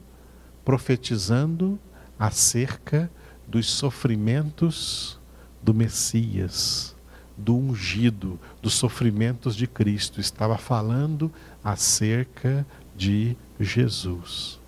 profetizando 0.62 1.80
acerca 2.18 3.10
dos 3.48 3.66
sofrimentos 3.66 5.18
do 5.62 5.72
Messias, 5.72 6.94
do 7.36 7.56
ungido, 7.56 8.38
dos 8.60 8.74
sofrimentos 8.74 9.56
de 9.56 9.66
Cristo. 9.66 10.20
Estava 10.20 10.58
falando 10.58 11.32
acerca 11.62 12.66
de 12.94 13.36
Jesus. 13.58 14.62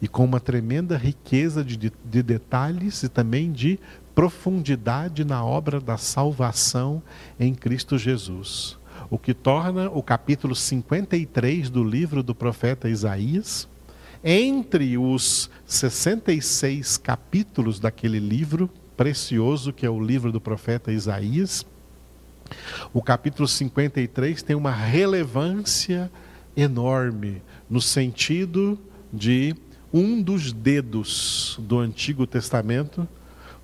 E 0.00 0.08
com 0.08 0.24
uma 0.24 0.40
tremenda 0.40 0.96
riqueza 0.96 1.64
de, 1.64 1.76
de 1.76 2.22
detalhes 2.22 3.02
e 3.02 3.08
também 3.08 3.50
de 3.50 3.78
profundidade 4.14 5.24
na 5.24 5.44
obra 5.44 5.80
da 5.80 5.96
salvação 5.96 7.02
em 7.38 7.54
Cristo 7.54 7.98
Jesus. 7.98 8.78
O 9.10 9.18
que 9.18 9.34
torna 9.34 9.90
o 9.90 10.02
capítulo 10.02 10.54
53 10.54 11.68
do 11.68 11.84
livro 11.84 12.22
do 12.22 12.34
profeta 12.34 12.88
Isaías, 12.88 13.68
entre 14.24 14.96
os 14.98 15.50
66 15.66 16.96
capítulos 16.96 17.78
daquele 17.78 18.18
livro 18.18 18.70
precioso 18.96 19.72
que 19.72 19.84
é 19.84 19.90
o 19.90 20.00
livro 20.00 20.32
do 20.32 20.40
profeta 20.40 20.90
Isaías, 20.90 21.64
o 22.92 23.02
capítulo 23.02 23.46
53 23.46 24.42
tem 24.42 24.56
uma 24.56 24.70
relevância 24.70 26.10
enorme 26.56 27.42
no 27.68 27.80
sentido 27.80 28.78
de 29.12 29.54
um 29.96 30.20
dos 30.22 30.52
dedos 30.52 31.58
do 31.60 31.78
Antigo 31.78 32.26
Testamento 32.26 33.08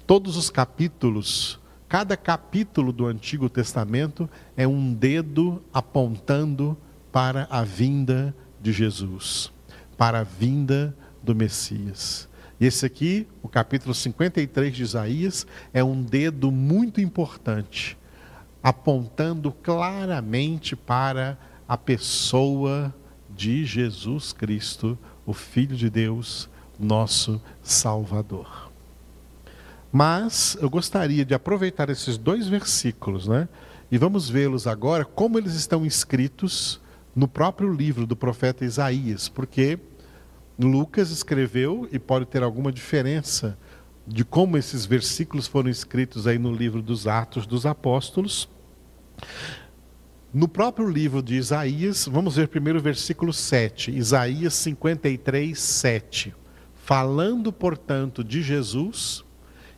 Todos 0.06 0.36
os 0.36 0.50
capítulos, 0.50 1.60
cada 1.88 2.16
capítulo 2.16 2.92
do 2.92 3.06
Antigo 3.06 3.48
Testamento 3.48 4.28
é 4.56 4.66
um 4.66 4.92
dedo 4.92 5.62
apontando 5.72 6.76
para 7.12 7.46
a 7.48 7.62
vinda 7.62 8.34
de 8.60 8.72
Jesus, 8.72 9.52
para 9.96 10.20
a 10.20 10.22
vinda 10.24 10.94
do 11.22 11.36
Messias. 11.36 12.28
E 12.60 12.66
esse 12.66 12.84
aqui, 12.84 13.28
o 13.42 13.48
capítulo 13.48 13.94
53 13.94 14.74
de 14.74 14.82
Isaías, 14.82 15.46
é 15.72 15.84
um 15.84 16.02
dedo 16.02 16.50
muito 16.50 17.00
importante, 17.00 17.96
apontando 18.60 19.52
claramente 19.52 20.74
para 20.74 21.38
a 21.66 21.78
pessoa 21.78 22.92
de 23.30 23.64
Jesus 23.64 24.32
Cristo, 24.32 24.98
o 25.26 25.32
Filho 25.32 25.76
de 25.76 25.88
Deus, 25.88 26.48
nosso 26.78 27.40
Salvador. 27.62 28.70
Mas 29.92 30.56
eu 30.60 30.70
gostaria 30.70 31.24
de 31.24 31.34
aproveitar 31.34 31.90
esses 31.90 32.16
dois 32.16 32.48
versículos, 32.48 33.28
né? 33.28 33.48
E 33.90 33.98
vamos 33.98 34.30
vê-los 34.30 34.66
agora 34.66 35.04
como 35.04 35.38
eles 35.38 35.54
estão 35.54 35.84
escritos 35.84 36.80
no 37.14 37.28
próprio 37.28 37.70
livro 37.72 38.06
do 38.06 38.16
profeta 38.16 38.64
Isaías, 38.64 39.28
porque 39.28 39.78
Lucas 40.58 41.10
escreveu 41.10 41.86
e 41.92 41.98
pode 41.98 42.24
ter 42.26 42.42
alguma 42.42 42.72
diferença 42.72 43.58
de 44.06 44.24
como 44.24 44.56
esses 44.56 44.86
versículos 44.86 45.46
foram 45.46 45.68
escritos 45.70 46.26
aí 46.26 46.38
no 46.38 46.52
livro 46.52 46.82
dos 46.82 47.06
Atos 47.06 47.46
dos 47.46 47.66
Apóstolos. 47.66 48.48
No 50.34 50.48
próprio 50.48 50.88
livro 50.88 51.22
de 51.22 51.34
Isaías, 51.34 52.08
vamos 52.10 52.36
ver 52.36 52.48
primeiro 52.48 52.78
o 52.78 52.82
versículo 52.82 53.34
7, 53.34 53.90
Isaías 53.90 54.54
53, 54.54 55.58
7. 55.58 56.34
Falando, 56.72 57.52
portanto, 57.52 58.24
de 58.24 58.40
Jesus, 58.40 59.26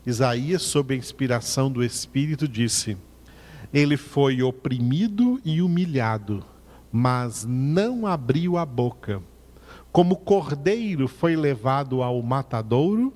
Isaías, 0.06 0.62
sob 0.62 0.94
a 0.94 0.96
inspiração 0.96 1.72
do 1.72 1.82
Espírito, 1.82 2.46
disse: 2.46 2.96
Ele 3.72 3.96
foi 3.96 4.44
oprimido 4.44 5.40
e 5.44 5.60
humilhado, 5.60 6.44
mas 6.92 7.44
não 7.44 8.06
abriu 8.06 8.56
a 8.56 8.64
boca. 8.64 9.20
Como 9.90 10.18
cordeiro 10.18 11.08
foi 11.08 11.34
levado 11.34 12.00
ao 12.00 12.22
matadouro, 12.22 13.12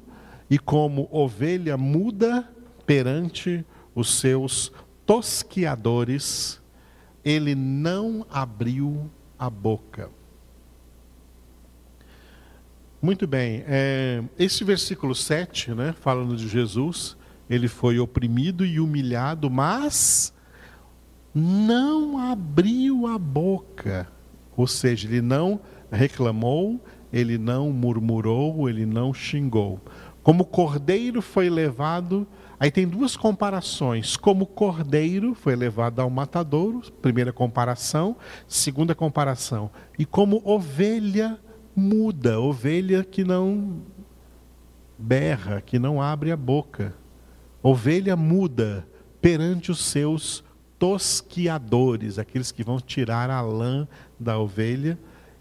e 0.50 0.58
como 0.58 1.08
ovelha 1.12 1.76
muda 1.76 2.52
perante 2.84 3.64
os 3.94 4.18
seus 4.18 4.72
tosquiadores, 5.06 6.60
ele 7.30 7.54
não 7.54 8.26
abriu 8.30 9.10
a 9.38 9.50
boca. 9.50 10.08
Muito 13.02 13.26
bem. 13.26 13.62
É, 13.66 14.24
esse 14.38 14.64
versículo 14.64 15.14
7, 15.14 15.72
né, 15.72 15.94
falando 16.00 16.34
de 16.36 16.48
Jesus, 16.48 17.18
ele 17.48 17.68
foi 17.68 17.98
oprimido 17.98 18.64
e 18.64 18.80
humilhado, 18.80 19.50
mas 19.50 20.32
não 21.34 22.18
abriu 22.18 23.06
a 23.06 23.18
boca. 23.18 24.08
Ou 24.56 24.66
seja, 24.66 25.06
ele 25.06 25.20
não 25.20 25.60
reclamou, 25.92 26.82
ele 27.12 27.36
não 27.36 27.70
murmurou, 27.70 28.70
ele 28.70 28.86
não 28.86 29.12
xingou. 29.12 29.80
Como 30.22 30.46
cordeiro 30.46 31.20
foi 31.20 31.50
levado, 31.50 32.26
aí 32.58 32.70
tem 32.70 32.86
duas 32.86 33.16
comparações. 33.16 34.16
Como 34.16 34.46
cordeiro 34.46 35.34
foi 35.34 35.54
levado 35.54 36.00
ao 36.00 36.10
matadouro, 36.10 36.80
primeira 37.02 37.32
comparação, 37.32 38.16
segunda 38.46 38.94
comparação. 38.94 39.70
E 39.98 40.04
como 40.04 40.42
ovelha 40.44 41.38
muda, 41.74 42.40
ovelha 42.40 43.04
que 43.04 43.22
não 43.22 43.82
berra, 44.98 45.60
que 45.60 45.78
não 45.78 46.02
abre 46.02 46.32
a 46.32 46.36
boca. 46.36 46.94
Ovelha 47.62 48.16
muda 48.16 48.86
perante 49.20 49.70
os 49.70 49.84
seus 49.84 50.44
tosquiadores, 50.78 52.18
aqueles 52.18 52.50
que 52.50 52.64
vão 52.64 52.80
tirar 52.80 53.30
a 53.30 53.40
lã 53.40 53.86
da 54.18 54.38
ovelha. 54.38 54.98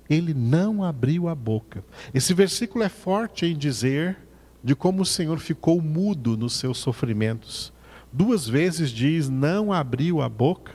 Ele 0.09 0.33
não 0.33 0.83
abriu 0.83 1.27
a 1.27 1.35
boca. 1.35 1.83
Esse 2.13 2.33
versículo 2.33 2.83
é 2.83 2.89
forte 2.89 3.45
em 3.45 3.57
dizer 3.57 4.17
de 4.63 4.75
como 4.75 5.01
o 5.01 5.05
Senhor 5.05 5.39
ficou 5.39 5.81
mudo 5.81 6.35
nos 6.35 6.53
seus 6.53 6.77
sofrimentos. 6.77 7.71
Duas 8.11 8.47
vezes 8.47 8.89
diz 8.89 9.29
não 9.29 9.71
abriu 9.71 10.21
a 10.21 10.29
boca, 10.29 10.73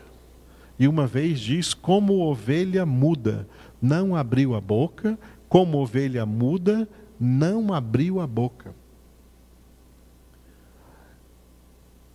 e 0.78 0.88
uma 0.88 1.06
vez 1.06 1.40
diz 1.40 1.74
como 1.74 2.20
ovelha 2.20 2.84
muda, 2.84 3.48
não 3.80 4.16
abriu 4.16 4.54
a 4.54 4.60
boca, 4.60 5.18
como 5.48 5.78
ovelha 5.78 6.24
muda, 6.24 6.88
não 7.18 7.72
abriu 7.72 8.20
a 8.20 8.26
boca. 8.26 8.74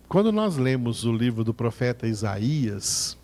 Quando 0.08 0.32
nós 0.32 0.56
lemos 0.56 1.04
o 1.04 1.12
livro 1.12 1.44
do 1.44 1.52
profeta 1.52 2.06
Isaías, 2.06 3.16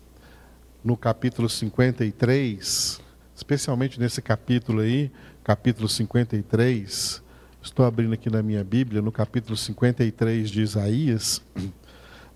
no 0.83 0.95
capítulo 0.95 1.49
53, 1.49 3.01
especialmente 3.35 3.99
nesse 3.99 4.21
capítulo 4.21 4.81
aí, 4.81 5.11
capítulo 5.43 5.89
53, 5.89 7.24
estou 7.65 7.83
abrindo 7.83 8.13
aqui 8.13 8.29
na 8.29 8.43
minha 8.43 8.63
Bíblia, 8.63 9.01
no 9.01 9.11
capítulo 9.11 9.57
53 9.57 10.51
de 10.51 10.61
Isaías, 10.61 11.41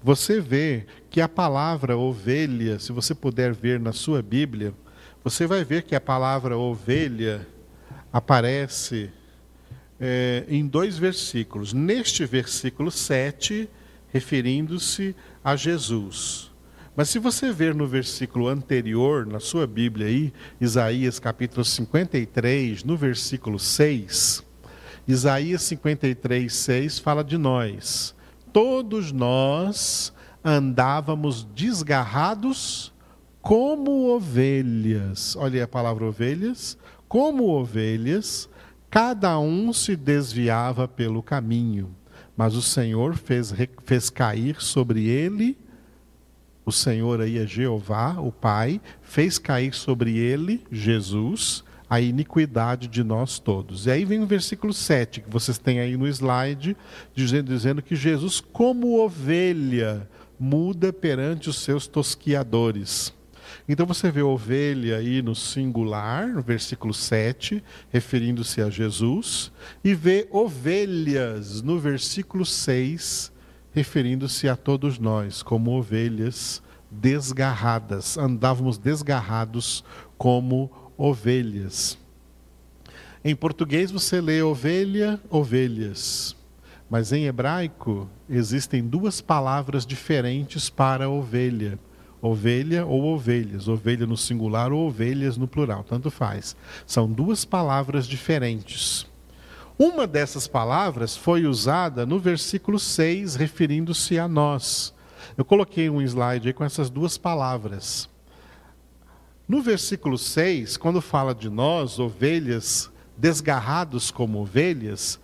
você 0.03 0.41
vê 0.41 0.85
que 1.09 1.21
a 1.21 1.29
palavra 1.29 1.95
ovelha, 1.95 2.79
se 2.79 2.91
você 2.91 3.13
puder 3.13 3.53
ver 3.53 3.79
na 3.79 3.93
sua 3.93 4.23
Bíblia, 4.23 4.73
você 5.23 5.45
vai 5.45 5.63
ver 5.63 5.83
que 5.83 5.95
a 5.95 6.01
palavra 6.01 6.57
ovelha 6.57 7.47
aparece 8.11 9.11
é, 9.99 10.45
em 10.47 10.65
dois 10.65 10.97
versículos. 10.97 11.73
Neste 11.73 12.25
versículo 12.25 12.89
7, 12.89 13.69
referindo-se 14.11 15.15
a 15.43 15.55
Jesus. 15.55 16.51
Mas 16.95 17.09
se 17.09 17.19
você 17.19 17.51
ver 17.51 17.75
no 17.75 17.85
versículo 17.85 18.47
anterior, 18.47 19.27
na 19.27 19.39
sua 19.39 19.67
Bíblia 19.67 20.07
aí, 20.07 20.33
Isaías 20.59 21.19
capítulo 21.19 21.63
53, 21.63 22.83
no 22.83 22.97
versículo 22.97 23.59
6, 23.59 24.48
Isaías 25.07 25.63
53, 25.63 26.53
6 26.53 26.99
fala 26.99 27.23
de 27.23 27.38
nós. 27.38 28.15
Todos 28.53 29.12
nós 29.12 30.13
andávamos 30.43 31.43
desgarrados 31.55 32.93
como 33.41 34.09
ovelhas. 34.09 35.35
Olha 35.35 35.63
a 35.63 35.67
palavra 35.67 36.05
ovelhas. 36.05 36.77
Como 37.07 37.49
ovelhas, 37.49 38.47
cada 38.89 39.39
um 39.39 39.73
se 39.73 39.95
desviava 39.95 40.88
pelo 40.88 41.23
caminho, 41.23 41.95
mas 42.38 42.55
o 42.55 42.62
Senhor 42.62 43.15
fez, 43.15 43.53
fez 43.83 44.09
cair 44.09 44.62
sobre 44.62 45.07
ele, 45.07 45.57
o 46.65 46.71
Senhor 46.71 47.19
aí 47.19 47.39
é 47.39 47.47
Jeová, 47.47 48.19
o 48.19 48.31
Pai, 48.31 48.79
fez 49.01 49.39
cair 49.39 49.73
sobre 49.73 50.17
ele, 50.17 50.63
Jesus, 50.71 51.63
a 51.89 51.99
iniquidade 51.99 52.88
de 52.88 53.04
nós 53.04 53.39
todos. 53.39 53.88
E 53.88 53.91
aí 53.91 54.06
vem 54.06 54.21
o 54.21 54.28
versículo 54.28 54.71
7, 54.71 55.21
que 55.21 55.30
vocês 55.30 55.58
têm 55.58 55.80
aí 55.80 55.97
no 55.97 56.08
slide, 56.08 56.78
dizendo, 57.15 57.52
dizendo 57.52 57.82
que 57.82 57.95
Jesus, 57.95 58.39
como 58.39 58.99
ovelha, 58.99 60.08
muda 60.39 60.93
perante 60.93 61.49
os 61.49 61.58
seus 61.58 61.88
tosquiadores. 61.88 63.13
Então 63.67 63.86
você 63.86 64.12
vê 64.12 64.21
ovelha 64.21 64.97
aí 64.97 65.21
no 65.21 65.34
singular, 65.34 66.28
no 66.28 66.41
versículo 66.41 66.93
7, 66.93 67.63
referindo-se 67.89 68.62
a 68.62 68.69
Jesus, 68.69 69.52
e 69.84 69.95
vê 69.95 70.28
ovelhas 70.32 71.62
no 71.62 71.80
versículo 71.80 72.45
6, 72.45 73.32
referindo-se 73.71 74.47
a 74.47 74.56
todos 74.56 74.99
nós, 74.99 75.41
como 75.41 75.71
ovelhas 75.71 76.62
desgarradas, 76.91 78.17
andávamos 78.17 78.78
desgarrados 78.78 79.84
como 80.17 80.71
ovelhas. 80.71 80.88
Em 83.23 83.33
português 83.33 83.89
você 83.89 84.19
lê 84.19 84.41
ovelha, 84.41 85.17
ovelhas. 85.29 86.35
Mas 86.89 87.13
em 87.13 87.25
hebraico 87.25 88.09
existem 88.29 88.85
duas 88.85 89.21
palavras 89.21 89.85
diferentes 89.85 90.69
para 90.69 91.09
ovelha. 91.09 91.79
Ovelha 92.21 92.85
ou 92.85 93.05
ovelhas, 93.05 93.69
ovelha 93.69 94.05
no 94.05 94.17
singular 94.17 94.73
ou 94.73 94.88
ovelhas 94.88 95.38
no 95.38 95.47
plural, 95.47 95.85
tanto 95.85 96.12
faz. 96.12 96.53
São 96.85 97.09
duas 97.09 97.45
palavras 97.45 98.05
diferentes. 98.05 99.07
Uma 99.77 100.05
dessas 100.05 100.49
palavras 100.49 101.15
foi 101.15 101.45
usada 101.45 102.05
no 102.05 102.19
versículo 102.19 102.77
6, 102.77 103.35
referindo-se 103.35 104.19
a 104.19 104.27
nós. 104.27 104.93
Eu 105.38 105.45
coloquei 105.45 105.89
um 105.89 106.01
slide 106.01 106.49
aí 106.49 106.53
com 106.53 106.65
essas 106.65 106.89
duas 106.89 107.17
palavras. 107.17 108.09
No 109.49 109.63
versículo 109.63 110.15
6, 110.15 110.77
quando 110.77 111.01
fala 111.01 111.33
de 111.33 111.49
nós, 111.49 111.97
ovelhas, 111.97 112.91
desgarrados 113.17 114.12
como 114.12 114.38
ovelhas, 114.38 115.19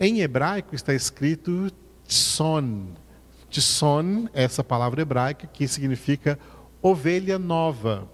em 0.00 0.22
hebraico 0.22 0.74
está 0.74 0.92
escrito 0.92 1.70
tson. 2.04 2.88
Tson 3.48 4.28
é 4.34 4.42
essa 4.42 4.64
palavra 4.64 5.02
hebraica 5.02 5.46
que 5.46 5.68
significa 5.68 6.36
ovelha 6.82 7.38
nova. 7.38 8.10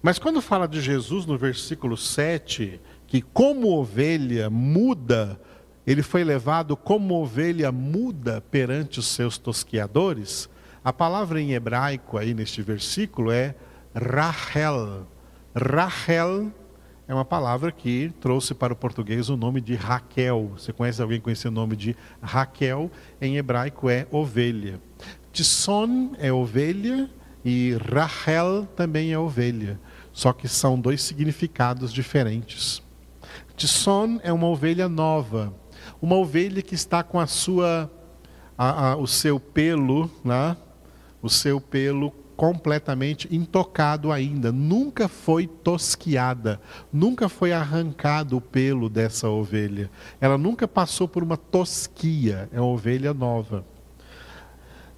Mas 0.00 0.20
quando 0.20 0.40
fala 0.40 0.68
de 0.68 0.80
Jesus 0.80 1.26
no 1.26 1.36
versículo 1.36 1.96
7, 1.96 2.80
que 3.08 3.22
como 3.22 3.72
ovelha 3.72 4.48
muda, 4.48 5.36
ele 5.84 6.00
foi 6.00 6.22
levado 6.22 6.76
como 6.76 7.20
ovelha 7.20 7.72
muda 7.72 8.40
perante 8.52 9.00
os 9.00 9.06
seus 9.08 9.36
tosquiadores, 9.36 10.48
a 10.84 10.92
palavra 10.92 11.40
em 11.40 11.54
hebraico 11.54 12.16
aí 12.16 12.32
neste 12.32 12.62
versículo 12.62 13.32
é 13.32 13.56
Rachel. 13.94 15.06
Rachel 15.54 16.50
é 17.06 17.14
uma 17.14 17.24
palavra 17.24 17.70
que 17.70 18.12
trouxe 18.20 18.54
para 18.54 18.72
o 18.72 18.76
português 18.76 19.28
o 19.28 19.36
nome 19.36 19.60
de 19.60 19.74
Raquel. 19.74 20.52
Você 20.56 20.72
conhece 20.72 21.00
alguém 21.00 21.20
com 21.20 21.30
esse 21.30 21.48
nome 21.48 21.76
de 21.76 21.96
Raquel? 22.20 22.90
Em 23.20 23.36
hebraico 23.36 23.88
é 23.88 24.06
ovelha. 24.10 24.80
Tisson 25.32 26.14
é 26.18 26.32
ovelha 26.32 27.08
e 27.44 27.76
Rachel 27.92 28.66
também 28.74 29.12
é 29.12 29.18
ovelha. 29.18 29.78
Só 30.12 30.32
que 30.32 30.48
são 30.48 30.80
dois 30.80 31.02
significados 31.02 31.92
diferentes. 31.92 32.82
Tisson 33.56 34.18
é 34.22 34.32
uma 34.32 34.48
ovelha 34.48 34.88
nova, 34.88 35.54
uma 36.02 36.16
ovelha 36.16 36.60
que 36.62 36.74
está 36.74 37.02
com 37.04 37.20
a 37.20 37.26
sua, 37.26 37.90
a, 38.58 38.90
a, 38.90 38.96
o 38.96 39.06
seu 39.06 39.38
pelo, 39.38 40.10
né? 40.24 40.56
o 41.22 41.28
seu 41.28 41.60
pelo 41.60 42.12
completamente 42.36 43.28
intocado 43.34 44.10
ainda, 44.10 44.50
nunca 44.50 45.08
foi 45.08 45.46
tosquiada, 45.46 46.60
nunca 46.92 47.28
foi 47.28 47.52
arrancado 47.52 48.36
o 48.36 48.40
pelo 48.40 48.88
dessa 48.88 49.28
ovelha. 49.28 49.90
Ela 50.20 50.36
nunca 50.36 50.66
passou 50.66 51.06
por 51.08 51.22
uma 51.22 51.36
tosquia, 51.36 52.48
é 52.52 52.60
uma 52.60 52.70
ovelha 52.70 53.14
nova. 53.14 53.64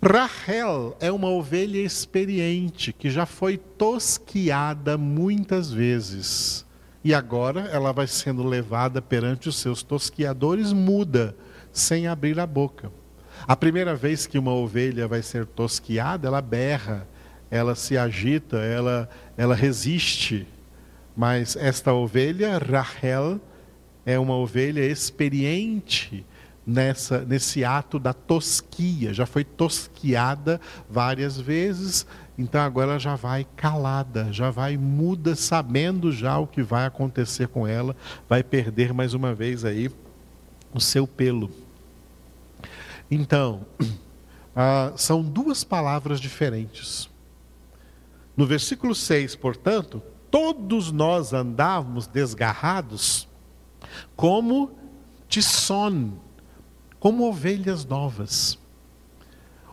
Rahel 0.03 0.96
é 1.01 1.11
uma 1.11 1.29
ovelha 1.29 1.79
experiente 1.79 2.92
que 2.92 3.11
já 3.11 3.27
foi 3.27 3.57
tosquiada 3.57 4.96
muitas 4.96 5.70
vezes. 5.70 6.64
E 7.03 7.14
agora 7.14 7.61
ela 7.72 7.92
vai 7.92 8.07
sendo 8.07 8.42
levada 8.42 9.01
perante 9.01 9.49
os 9.49 9.57
seus 9.57 9.83
tosquiadores 9.83 10.72
muda, 10.72 11.37
sem 11.72 12.07
abrir 12.07 12.38
a 12.38 12.46
boca. 12.46 12.90
A 13.46 13.57
primeira 13.57 13.94
vez 13.94 14.27
que 14.27 14.38
uma 14.38 14.53
ovelha 14.53 15.07
vai 15.07 15.22
ser 15.22 15.46
tosquiada, 15.46 16.29
ela 16.29 16.40
berra, 16.40 17.07
ela 17.51 17.75
se 17.75 17.97
agita, 17.97 18.59
ela, 18.59 19.09
ela 19.37 19.55
resiste. 19.55 20.47
Mas 21.17 21.57
esta 21.57 21.93
ovelha, 21.93 22.59
Rahel, 22.59 23.41
é 24.05 24.19
uma 24.19 24.37
ovelha 24.37 24.85
experiente 24.85 26.25
nessa, 26.67 27.21
nesse 27.21 27.65
ato 27.65 27.99
da 27.99 28.13
tosquia. 28.13 29.15
Já 29.15 29.25
foi 29.25 29.45
tosquiada 29.45 30.61
várias 30.91 31.39
vezes, 31.41 32.07
então 32.37 32.61
agora 32.61 32.91
ela 32.93 32.99
já 32.99 33.15
vai 33.15 33.47
calada, 33.57 34.33
já 34.33 34.51
vai 34.51 34.77
muda, 34.77 35.35
sabendo 35.35 36.13
já 36.13 36.39
o 36.39 36.47
que 36.47 36.63
vai 36.63 36.87
acontecer 36.87 37.49
com 37.49 37.67
ela, 37.67 37.97
vai 38.29 38.43
perder 38.43 38.93
mais 38.93 39.15
uma 39.15 39.35
vez 39.35 39.65
aí 39.65 39.91
o 40.75 40.81
seu 40.81 41.07
pelo. 41.07 41.51
Então, 43.11 43.65
ah, 44.55 44.93
são 44.97 45.23
duas 45.23 45.65
palavras 45.65 46.21
diferentes. 46.21 47.09
No 48.37 48.44
versículo 48.44 48.94
6, 48.94 49.35
portanto, 49.37 50.03
todos 50.31 50.92
nós 50.92 51.33
andávamos 51.33 52.07
desgarrados 52.07 53.27
como 54.14 54.70
tisson, 55.27 56.12
como 57.01 57.27
ovelhas 57.27 57.87
novas. 57.87 58.59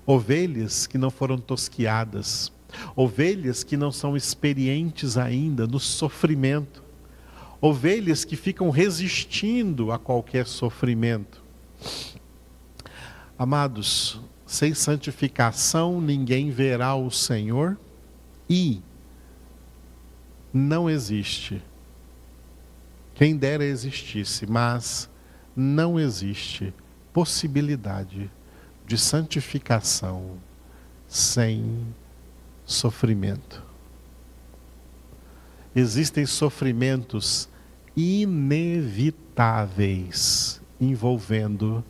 Ovelhas 0.06 0.88
que 0.88 0.98
não 0.98 1.10
foram 1.10 1.38
tosquiadas, 1.38 2.52
ovelhas 2.96 3.64
que 3.64 3.76
não 3.76 3.92
são 3.92 4.16
experientes 4.16 5.18
ainda 5.18 5.68
no 5.68 5.80
sofrimento, 5.80 6.84
ovelhas 7.60 8.26
que 8.26 8.36
ficam 8.36 8.70
resistindo 8.70 9.92
a 9.92 10.00
qualquer 10.00 10.46
sofrimento. 10.46 11.42
Amados, 13.38 14.22
sem 14.46 14.74
santificação 14.74 16.00
ninguém 16.00 16.50
verá 16.52 16.96
o 16.96 17.10
Senhor 17.10 17.78
e 18.50 18.82
não 20.54 20.90
existe. 20.90 21.62
Quem 23.16 23.38
dera 23.38 23.64
existisse, 23.64 24.46
mas 24.46 25.10
não 25.56 25.98
existe 26.00 26.74
possibilidade 27.12 28.32
de 28.86 28.98
santificação 28.98 30.38
sem 31.08 31.88
sofrimento. 32.66 33.64
Existem 35.76 36.26
sofrimentos 36.26 37.50
inevitáveis 37.96 40.60
envolvendo 40.80 41.84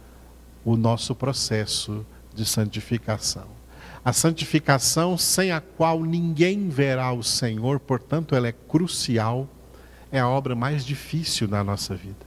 o 0.64 0.78
nosso 0.78 1.14
processo 1.16 2.06
de 2.34 2.46
santificação. 2.46 3.53
A 4.06 4.12
santificação 4.12 5.18
sem 5.18 5.52
a 5.52 5.62
qual 5.62 6.04
ninguém 6.04 6.68
verá 6.68 7.14
o 7.14 7.24
Senhor, 7.24 7.80
portanto, 7.80 8.36
ela 8.36 8.50
é 8.50 8.52
crucial, 8.52 9.48
é 10.12 10.20
a 10.20 10.28
obra 10.28 10.56
mais 10.56 10.86
difícil 10.86 11.48
na 11.48 11.64
nossa 11.64 11.96
vida. 11.96 12.26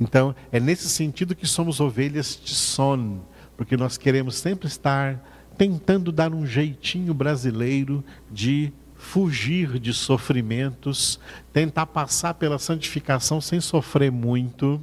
Então, 0.00 0.34
é 0.50 0.58
nesse 0.58 0.88
sentido 0.88 1.36
que 1.36 1.46
somos 1.46 1.80
ovelhas 1.80 2.38
de 2.42 2.54
son, 2.54 3.20
porque 3.58 3.76
nós 3.76 3.98
queremos 3.98 4.36
sempre 4.36 4.66
estar 4.66 5.22
tentando 5.58 6.10
dar 6.10 6.32
um 6.32 6.46
jeitinho 6.46 7.12
brasileiro 7.12 8.02
de 8.30 8.72
fugir 8.94 9.78
de 9.78 9.92
sofrimentos, 9.92 11.20
tentar 11.52 11.86
passar 11.86 12.34
pela 12.34 12.58
santificação 12.58 13.38
sem 13.38 13.60
sofrer 13.60 14.10
muito. 14.10 14.82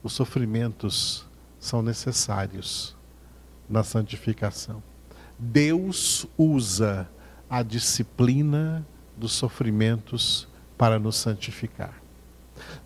Os 0.00 0.12
sofrimentos 0.12 1.26
são 1.58 1.82
necessários 1.82 2.97
na 3.68 3.82
santificação. 3.82 4.82
Deus 5.38 6.26
usa 6.36 7.08
a 7.48 7.62
disciplina 7.62 8.86
dos 9.16 9.32
sofrimentos 9.32 10.48
para 10.76 10.98
nos 10.98 11.16
santificar. 11.16 11.94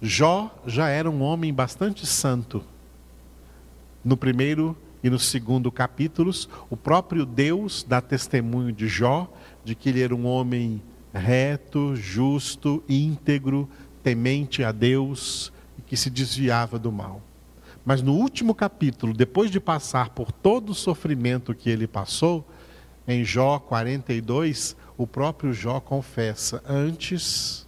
Jó 0.01 0.55
já 0.67 0.89
era 0.89 1.11
um 1.11 1.23
homem 1.23 1.53
bastante 1.53 2.07
santo. 2.07 2.65
No 4.05 4.17
primeiro 4.17 4.77
e 5.03 5.11
no 5.11 5.19
segundo 5.19 5.71
capítulos, 5.73 6.49
o 6.71 6.77
próprio 6.77 7.25
Deus 7.25 7.85
dá 7.87 8.01
testemunho 8.01 8.73
de 8.73 8.89
Jó 8.89 9.33
de 9.65 9.75
que 9.75 9.89
ele 9.89 10.03
era 10.03 10.15
um 10.15 10.27
homem 10.27 10.83
reto, 11.13 11.95
justo, 11.95 12.83
íntegro, 12.89 13.69
temente 14.03 14.65
a 14.65 14.73
Deus 14.73 15.53
e 15.79 15.83
que 15.83 15.97
se 15.97 16.11
desviava 16.11 16.79
do 16.79 16.91
mal. 16.91 17.21
Mas 17.85 18.01
no 18.01 18.15
último 18.15 18.55
capítulo, 18.55 19.13
depois 19.13 19.51
de 19.51 19.59
passar 19.59 20.11
por 20.11 20.31
todo 20.31 20.71
o 20.71 20.75
sofrimento 20.75 21.55
que 21.55 21.69
ele 21.69 21.87
passou, 21.87 22.47
em 23.07 23.25
Jó 23.25 23.59
42, 23.59 24.77
o 24.97 25.07
próprio 25.07 25.53
Jó 25.53 25.81
confessa: 25.81 26.63
antes, 26.67 27.67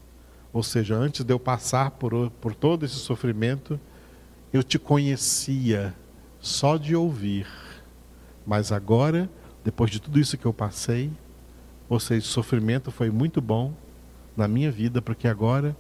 ou 0.52 0.62
seja, 0.62 0.94
antes 0.94 1.24
de 1.24 1.32
eu 1.32 1.40
passar 1.40 1.92
por, 1.92 2.30
por 2.40 2.54
todo 2.54 2.84
esse 2.84 2.94
sofrimento, 2.94 3.80
eu 4.52 4.62
te 4.62 4.78
conhecia 4.78 5.94
só 6.38 6.76
de 6.76 6.94
ouvir, 6.94 7.48
mas 8.46 8.70
agora, 8.70 9.28
depois 9.64 9.90
de 9.90 10.00
tudo 10.00 10.20
isso 10.20 10.38
que 10.38 10.46
eu 10.46 10.52
passei, 10.52 11.10
ou 11.88 11.98
seja, 11.98 12.24
o 12.24 12.28
sofrimento 12.28 12.92
foi 12.92 13.10
muito 13.10 13.40
bom 13.40 13.74
na 14.36 14.46
minha 14.46 14.70
vida, 14.70 15.02
porque 15.02 15.26
agora 15.26 15.76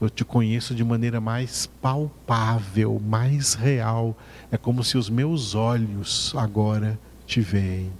eu 0.00 0.10
te 0.10 0.24
conheço 0.24 0.74
de 0.74 0.84
maneira 0.84 1.20
mais 1.20 1.66
palpável, 1.80 3.00
mais 3.04 3.54
real. 3.54 4.16
É 4.50 4.56
como 4.56 4.84
se 4.84 4.98
os 4.98 5.08
meus 5.08 5.54
olhos 5.54 6.34
agora 6.36 6.98
te 7.26 7.40
veem. 7.40 7.90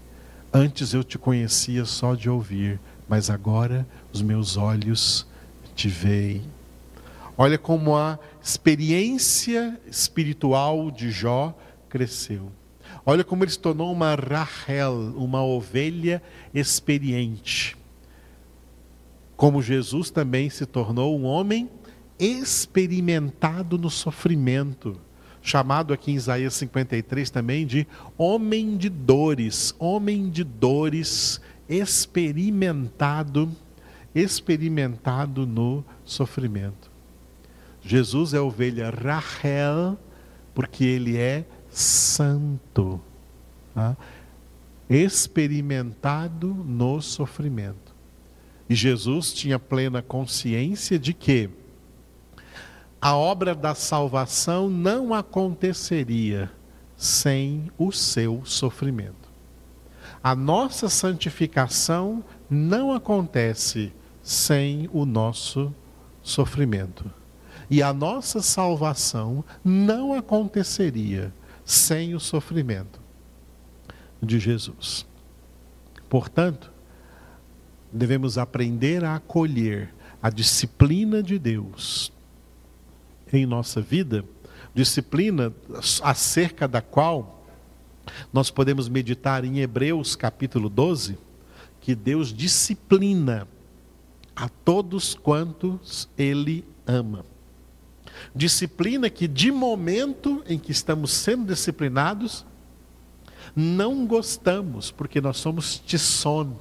Antes 0.52 0.92
eu 0.92 1.02
te 1.02 1.18
conhecia 1.18 1.84
só 1.84 2.14
de 2.14 2.28
ouvir, 2.28 2.78
mas 3.08 3.30
agora 3.30 3.86
os 4.12 4.20
meus 4.20 4.56
olhos 4.56 5.26
te 5.74 5.88
veem. 5.88 6.42
Olha 7.36 7.58
como 7.58 7.96
a 7.96 8.18
experiência 8.42 9.78
espiritual 9.86 10.90
de 10.90 11.10
Jó 11.10 11.54
cresceu. 11.88 12.50
Olha 13.04 13.22
como 13.22 13.44
ele 13.44 13.50
se 13.50 13.58
tornou 13.58 13.92
uma 13.92 14.14
Rahel, 14.14 15.14
uma 15.16 15.42
ovelha 15.42 16.22
experiente. 16.54 17.76
Como 19.36 19.62
Jesus 19.62 20.10
também 20.10 20.48
se 20.48 20.64
tornou 20.64 21.18
um 21.18 21.24
homem 21.24 21.68
experimentado 22.18 23.78
no 23.78 23.90
sofrimento, 23.90 24.98
chamado 25.42 25.92
aqui 25.92 26.12
em 26.12 26.14
Isaías 26.14 26.54
53 26.54 27.30
também 27.30 27.66
de 27.66 27.86
homem 28.16 28.76
de 28.76 28.88
dores, 28.88 29.74
homem 29.78 30.28
de 30.30 30.42
dores 30.42 31.40
experimentado, 31.68 33.50
experimentado 34.14 35.46
no 35.46 35.84
sofrimento. 36.04 36.90
Jesus 37.82 38.34
é 38.34 38.40
ovelha 38.40 38.90
Rahel, 38.90 39.98
porque 40.54 40.84
ele 40.84 41.16
é 41.16 41.44
santo, 41.70 43.00
tá? 43.74 43.96
experimentado 44.88 46.48
no 46.48 47.00
sofrimento. 47.00 47.94
E 48.68 48.74
Jesus 48.74 49.32
tinha 49.32 49.58
plena 49.58 50.02
consciência 50.02 50.98
de 50.98 51.12
que 51.12 51.50
a 53.00 53.14
obra 53.14 53.54
da 53.54 53.74
salvação 53.74 54.68
não 54.68 55.12
aconteceria 55.12 56.50
sem 56.96 57.70
o 57.78 57.92
seu 57.92 58.42
sofrimento. 58.44 59.26
A 60.22 60.34
nossa 60.34 60.88
santificação 60.88 62.24
não 62.48 62.92
acontece 62.92 63.92
sem 64.22 64.88
o 64.92 65.04
nosso 65.04 65.72
sofrimento. 66.22 67.08
E 67.68 67.82
a 67.82 67.92
nossa 67.92 68.40
salvação 68.42 69.44
não 69.64 70.14
aconteceria 70.14 71.32
sem 71.64 72.14
o 72.14 72.20
sofrimento 72.20 73.00
de 74.22 74.38
Jesus. 74.38 75.06
Portanto, 76.08 76.72
devemos 77.92 78.38
aprender 78.38 79.04
a 79.04 79.16
acolher 79.16 79.94
a 80.22 80.30
disciplina 80.30 81.22
de 81.22 81.38
Deus 81.38 82.12
em 83.32 83.46
nossa 83.46 83.80
vida, 83.80 84.24
disciplina 84.74 85.52
acerca 86.02 86.68
da 86.68 86.80
qual 86.80 87.44
nós 88.32 88.50
podemos 88.50 88.88
meditar 88.88 89.44
em 89.44 89.58
Hebreus 89.60 90.14
capítulo 90.14 90.68
12, 90.68 91.18
que 91.80 91.94
Deus 91.94 92.32
disciplina 92.32 93.48
a 94.34 94.48
todos 94.48 95.14
quantos 95.14 96.08
Ele 96.16 96.64
ama. 96.86 97.24
Disciplina 98.34 99.10
que, 99.10 99.26
de 99.26 99.50
momento 99.50 100.42
em 100.46 100.58
que 100.58 100.72
estamos 100.72 101.12
sendo 101.12 101.46
disciplinados, 101.46 102.44
não 103.54 104.06
gostamos, 104.06 104.90
porque 104.90 105.20
nós 105.20 105.38
somos 105.38 105.78
tisson, 105.78 106.58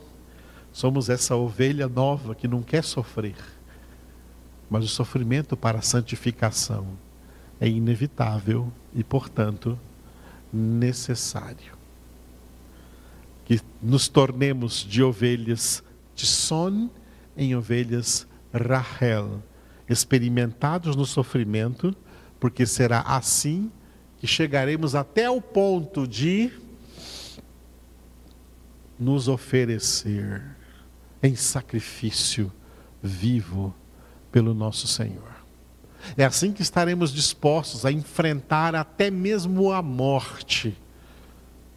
somos 0.72 1.10
essa 1.10 1.36
ovelha 1.36 1.88
nova 1.88 2.36
que 2.36 2.48
não 2.48 2.62
quer 2.62 2.84
sofrer. 2.84 3.36
Mas 4.70 4.84
o 4.84 4.88
sofrimento 4.88 5.56
para 5.56 5.80
a 5.80 5.82
santificação 5.82 6.88
é 7.60 7.68
inevitável 7.68 8.72
e, 8.94 9.04
portanto, 9.04 9.80
necessário. 10.52 11.74
Que 13.46 13.60
nos 13.82 14.08
tornemos 14.08 14.84
de 14.84 15.04
ovelhas 15.04 15.84
Tisson 16.16 16.90
em 17.38 17.56
ovelhas 17.56 18.28
Rahel, 18.54 19.44
experimentados 19.88 20.96
no 20.96 21.06
sofrimento, 21.06 21.96
porque 22.40 22.66
será 22.66 23.02
assim 23.02 23.72
que 24.18 24.26
chegaremos 24.26 24.96
até 24.96 25.30
o 25.30 25.42
ponto 25.42 26.08
de 26.08 26.52
nos 28.98 29.28
oferecer 29.28 30.42
em 31.22 31.36
sacrifício 31.36 32.52
vivo 33.04 33.76
pelo 34.36 34.54
nosso 34.54 34.86
Senhor. 34.86 35.34
É 36.18 36.26
assim 36.26 36.52
que 36.52 36.62
estaremos 36.62 37.14
dispostos 37.14 37.86
a 37.86 37.92
enfrentar 37.92 38.76
até 38.76 39.10
mesmo 39.10 39.72
a 39.72 39.82
morte, 39.82 40.78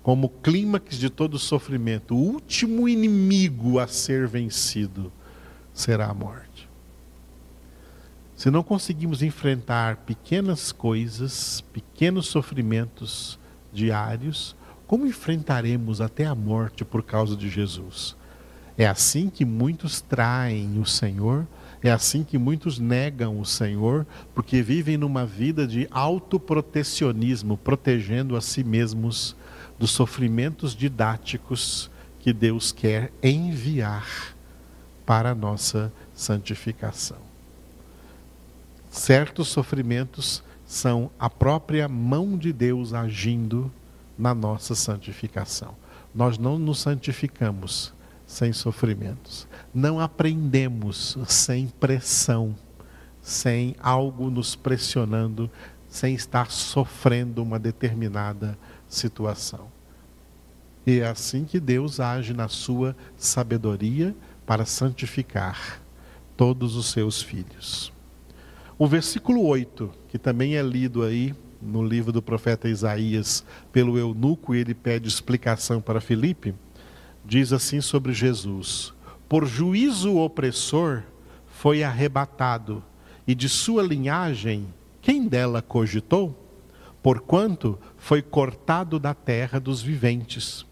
como 0.03 0.29
clímax 0.29 0.99
de 0.99 1.09
todo 1.09 1.39
sofrimento. 1.39 2.17
O 2.17 2.19
último 2.19 2.89
inimigo 2.89 3.79
a 3.79 3.87
ser 3.87 4.27
vencido 4.27 5.13
será 5.73 6.07
a 6.09 6.15
morte. 6.15 6.69
Se 8.35 8.51
não 8.51 8.65
conseguimos 8.65 9.23
enfrentar 9.23 9.99
pequenas 9.99 10.73
coisas, 10.73 11.61
pequenos 11.73 12.27
sofrimentos 12.27 13.39
diários, 13.73 14.57
como 14.85 15.07
enfrentaremos 15.07 16.01
até 16.01 16.25
a 16.25 16.35
morte 16.35 16.85
por 16.85 17.05
causa 17.05 17.37
de 17.37 17.49
Jesus? 17.49 18.17
É 18.77 18.85
assim 18.85 19.31
que 19.31 19.45
muitos 19.45 20.01
traem 20.01 20.81
o 20.81 20.85
Senhor 20.85 21.47
é 21.83 21.91
assim 21.91 22.25
que 22.25 22.37
muitos 22.37 22.79
negam 22.79 23.39
o 23.41 23.45
Senhor, 23.45 24.07
porque 24.35 24.63
vivem 24.63 24.97
numa 24.97 25.25
vida 25.25 25.67
de 25.67 25.87
autoprotecionismo, 25.91 27.57
protegendo 27.57 28.37
a 28.37 28.41
si 28.41 28.65
mesmos 28.65 29.37
dos 29.79 29.91
sofrimentos 29.91 30.75
didáticos 30.75 31.91
que 32.19 32.33
Deus 32.33 32.73
quer 32.73 33.13
enviar 33.23 34.07
para 35.07 35.31
a 35.31 35.35
nossa 35.35 35.93
santificação. 36.13 37.19
Certos 38.91 39.49
sofrimentos 39.49 40.43
são 40.67 41.11
a 41.19 41.31
própria 41.31 41.89
mão 41.89 42.37
de 42.37 42.53
Deus 42.53 42.93
agindo 42.93 43.71
na 44.19 44.35
nossa 44.35 44.75
santificação. 44.75 45.75
Nós 46.15 46.37
não 46.37 46.59
nos 46.59 46.81
santificamos 46.81 47.93
sem 48.29 48.53
sofrimentos. 48.53 49.49
Não 49.75 49.99
aprendemos 49.99 51.17
sem 51.27 51.67
pressão, 51.67 52.55
sem 53.23 53.75
algo 53.81 54.31
nos 54.31 54.55
pressionando, 54.55 55.51
sem 55.89 56.15
estar 56.15 56.51
sofrendo 56.51 57.43
uma 57.43 57.59
determinada 57.59 58.57
situação. 58.87 59.69
E 60.87 61.01
é 61.01 61.09
assim 61.09 61.47
que 61.47 61.59
Deus 61.59 62.01
age 62.01 62.35
na 62.35 62.49
sua 62.49 62.95
sabedoria 63.17 64.15
para 64.45 64.67
santificar 64.67 65.81
todos 66.37 66.77
os 66.77 66.91
seus 66.91 67.23
filhos. 67.23 67.91
O 68.79 68.87
versículo 68.87 69.43
8, 69.45 69.91
que 70.09 70.19
também 70.19 70.57
é 70.57 70.63
lido 70.63 71.03
aí 71.03 71.35
no 71.61 71.83
livro 71.83 72.13
do 72.13 72.23
profeta 72.23 72.69
Isaías 72.69 73.43
pelo 73.73 73.99
eunuco, 73.99 74.55
e 74.55 74.59
ele 74.59 74.75
pede 74.75 75.09
explicação 75.09 75.81
para 75.81 76.01
Filipe, 76.01 76.55
diz 77.29 77.53
assim 77.53 77.83
sobre 77.83 78.15
Jesus: 78.15 78.95
Por 79.29 79.47
juízo 79.47 80.17
opressor 80.17 81.03
foi 81.47 81.85
arrebatado, 81.85 82.83
e 83.27 83.35
de 83.35 83.49
sua 83.51 83.83
linhagem, 83.83 84.67
quem 85.03 85.29
dela 85.29 85.61
cogitou? 85.61 86.47
Porquanto 87.03 87.79
foi 87.99 88.23
cortado 88.23 88.99
da 88.99 89.13
terra 89.13 89.61
dos 89.61 89.83
viventes. 89.83 90.65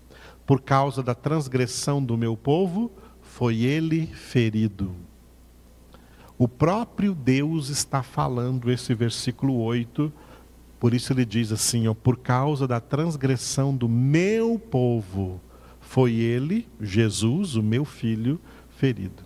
Por 0.47 0.63
causa 0.63 1.03
da 1.03 1.15
transgressão 1.15 2.03
do 2.03 2.17
meu 2.17 2.37
povo, 2.37 2.91
foi 3.21 3.63
ele 3.63 4.07
ferido. 4.07 4.95
O 6.39 6.49
próprio 6.49 7.15
Deus 7.15 7.69
está 7.69 8.03
falando 8.03 8.71
esse 8.71 8.95
versículo 8.95 9.61
8, 9.61 10.13
por 10.81 10.95
isso 10.95 11.13
ele 11.13 11.25
diz 11.25 11.53
assim: 11.53 11.87
ó, 11.89 11.95
por 11.95 12.17
causa 12.19 12.67
da 12.67 12.81
transgressão 12.81 13.77
do 13.77 13.89
meu 13.89 14.59
povo, 14.59 15.41
foi 15.87 16.15
ele, 16.15 16.67
Jesus, 16.81 17.55
o 17.55 17.63
meu 17.63 17.85
filho, 17.85 18.41
ferido. 18.77 19.25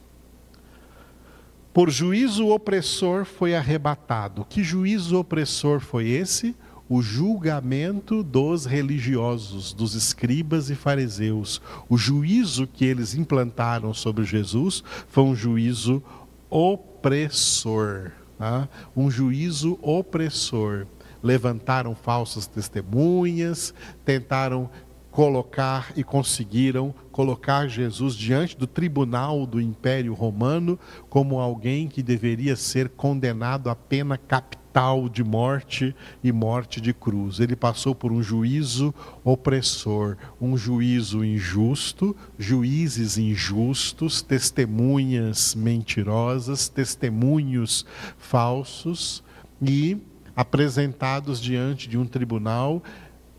Por 1.73 1.91
juízo 1.91 2.49
opressor 2.49 3.25
foi 3.25 3.55
arrebatado. 3.55 4.45
Que 4.49 4.63
juízo 4.63 5.19
opressor 5.19 5.81
foi 5.81 6.09
esse? 6.09 6.55
o 6.93 7.01
julgamento 7.01 8.21
dos 8.21 8.67
religiosos, 8.67 9.73
dos 9.73 9.95
escribas 9.95 10.71
e 10.71 10.75
fariseus. 10.75 11.63
O 11.89 11.97
juízo 11.97 12.67
que 12.67 12.85
eles 12.85 13.15
implantaram 13.15 13.95
sobre 13.95 14.25
Jesus 14.25 14.83
foi 15.07 15.23
um 15.23 15.37
juízo 15.37 16.03
opressor. 16.51 18.11
Tá? 18.37 18.69
Um 18.97 19.09
juízo 19.09 19.79
opressor. 19.81 20.85
Levantaram 21.23 21.95
falsas 21.95 22.49
testemunhas, 22.49 23.73
tentaram 24.05 24.69
colocar 25.11 25.93
e 25.97 26.05
conseguiram 26.05 26.95
colocar 27.11 27.69
Jesus 27.69 28.15
diante 28.15 28.57
do 28.57 28.67
tribunal 28.67 29.45
do 29.45 29.61
Império 29.61 30.15
Romano 30.15 30.79
como 31.09 31.41
alguém 31.41 31.89
que 31.89 32.03
deveria 32.03 32.55
ser 32.57 32.89
condenado 32.91 33.69
a 33.69 33.75
pena 33.75 34.17
capital 34.17 35.09
de 35.09 35.25
morte 35.25 35.95
e 36.23 36.31
morte 36.31 36.81
de 36.81 36.95
cruz. 36.95 37.41
Ele 37.41 37.57
passou 37.57 37.93
por 37.95 38.13
um 38.13 38.23
juízo 38.23 38.95
opressor, 39.25 40.17
um 40.41 40.57
juízo 40.57 41.25
injusto, 41.25 42.17
juízes 42.39 43.19
injustos, 43.19 44.23
testemunhas 44.23 45.57
mentirosas, 45.57 46.69
testemunhos 46.69 47.85
falsos 48.17 49.25
e 49.61 49.99
apresentados 50.37 51.41
diante 51.41 51.89
de 51.89 51.99
um 51.99 52.07
tribunal 52.07 52.83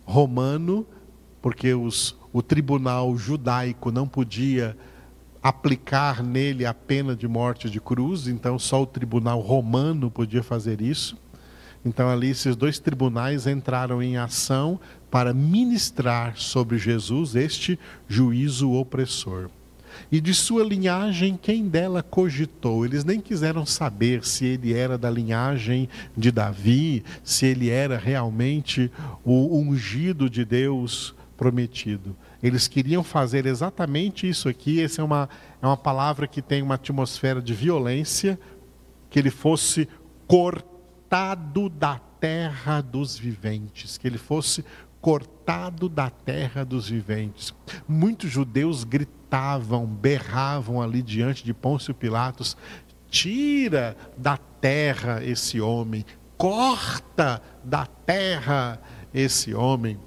romano 0.06 0.86
porque 1.42 1.74
os, 1.74 2.16
o 2.32 2.42
tribunal 2.42 3.18
judaico 3.18 3.92
não 3.92 4.08
podia 4.08 4.78
aplicar 5.42 6.24
nele 6.24 6.66
a 6.66 6.74
pena 6.74 7.16
de 7.16 7.28
morte 7.28 7.70
de 7.70 7.82
cruz, 7.82 8.28
então 8.28 8.60
só 8.60 8.84
o 8.84 8.86
tribunal 8.86 9.40
romano 9.40 10.12
podia 10.12 10.44
fazer 10.44 10.82
isso. 10.82 11.18
Então 11.84 12.10
ali 12.10 12.30
esses 12.30 12.56
dois 12.56 12.78
tribunais 12.78 13.48
entraram 13.48 14.04
em 14.04 14.18
ação 14.18 14.80
para 15.10 15.34
ministrar 15.34 16.38
sobre 16.38 16.78
Jesus 16.78 17.36
este 17.36 17.80
juízo 18.08 18.72
opressor. 18.72 19.50
E 20.12 20.22
de 20.22 20.34
sua 20.34 20.64
linhagem, 20.64 21.38
quem 21.42 21.68
dela 21.68 22.02
cogitou? 22.02 22.86
Eles 22.86 23.04
nem 23.04 23.20
quiseram 23.20 23.66
saber 23.66 24.24
se 24.24 24.46
ele 24.46 24.74
era 24.74 24.98
da 24.98 25.10
linhagem 25.10 25.90
de 26.16 26.32
Davi, 26.32 27.04
se 27.24 27.46
ele 27.46 27.70
era 27.70 27.98
realmente 27.98 28.92
o 29.26 29.58
ungido 29.58 30.30
de 30.30 30.46
Deus 30.46 31.14
prometido. 31.42 32.16
Eles 32.44 32.68
queriam 32.68 33.04
fazer 33.04 33.48
exatamente 33.48 34.30
isso 34.30 34.48
aqui. 34.48 34.80
Essa 34.80 35.02
é 35.02 35.04
uma, 35.04 35.28
é 35.60 35.66
uma 35.66 35.76
palavra 35.76 36.28
que 36.28 36.40
tem 36.40 36.62
uma 36.62 36.76
atmosfera 36.76 37.42
de 37.42 37.52
violência, 37.52 38.40
que 39.10 39.18
ele 39.18 39.32
fosse 39.32 39.90
cortado 40.28 41.68
da 41.68 42.00
terra 42.20 42.80
dos 42.80 43.18
viventes, 43.18 43.98
que 43.98 44.06
ele 44.06 44.20
fosse 44.20 44.64
cortado 45.02 45.90
da 45.90 46.12
terra 46.12 46.64
dos 46.64 46.90
viventes. 46.90 47.56
Muitos 47.88 48.30
judeus 48.30 48.84
gritavam, 48.84 49.88
berravam 49.88 50.80
ali 50.80 51.02
diante 51.02 51.44
de 51.44 51.56
Pôncio 51.56 51.92
Pilatos: 51.92 52.56
tira 53.10 53.98
da 54.16 54.38
terra 54.38 55.24
esse 55.24 55.60
homem, 55.60 56.06
corta 56.38 57.42
da 57.64 57.88
terra 57.88 58.80
esse 59.12 59.56
homem. 59.56 59.98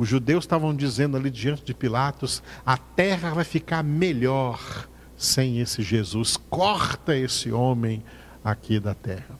Os 0.00 0.08
judeus 0.08 0.44
estavam 0.44 0.74
dizendo 0.74 1.14
ali 1.18 1.30
diante 1.30 1.62
de 1.62 1.74
Pilatos: 1.74 2.42
a 2.64 2.78
terra 2.78 3.34
vai 3.34 3.44
ficar 3.44 3.84
melhor 3.84 4.88
sem 5.14 5.60
esse 5.60 5.82
Jesus. 5.82 6.38
Corta 6.38 7.14
esse 7.14 7.52
homem 7.52 8.02
aqui 8.42 8.80
da 8.80 8.94
terra. 8.94 9.38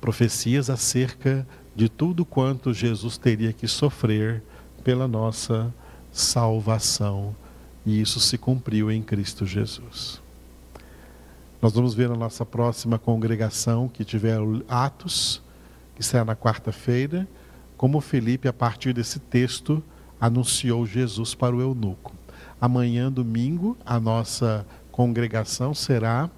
Profecias 0.00 0.70
acerca 0.70 1.46
de 1.76 1.90
tudo 1.90 2.24
quanto 2.24 2.72
Jesus 2.72 3.18
teria 3.18 3.52
que 3.52 3.68
sofrer 3.68 4.42
pela 4.82 5.06
nossa 5.06 5.70
salvação. 6.10 7.36
E 7.84 8.00
isso 8.00 8.20
se 8.20 8.38
cumpriu 8.38 8.90
em 8.90 9.02
Cristo 9.02 9.44
Jesus. 9.44 10.22
Nós 11.60 11.74
vamos 11.74 11.92
ver 11.92 12.08
na 12.08 12.16
nossa 12.16 12.46
próxima 12.46 12.98
congregação 12.98 13.88
que 13.88 14.06
tiver 14.06 14.38
Atos, 14.66 15.42
que 15.94 16.02
será 16.02 16.24
na 16.24 16.34
quarta-feira 16.34 17.28
como 17.84 18.00
Felipe, 18.00 18.48
a 18.48 18.52
partir 18.52 18.94
desse 18.94 19.18
texto, 19.18 19.84
anunciou 20.18 20.86
Jesus 20.86 21.34
para 21.34 21.54
o 21.54 21.60
eunuco. 21.60 22.14
Amanhã, 22.58 23.12
domingo, 23.12 23.76
a 23.84 24.00
nossa 24.00 24.66
congregação 24.90 25.74
será 25.74 26.30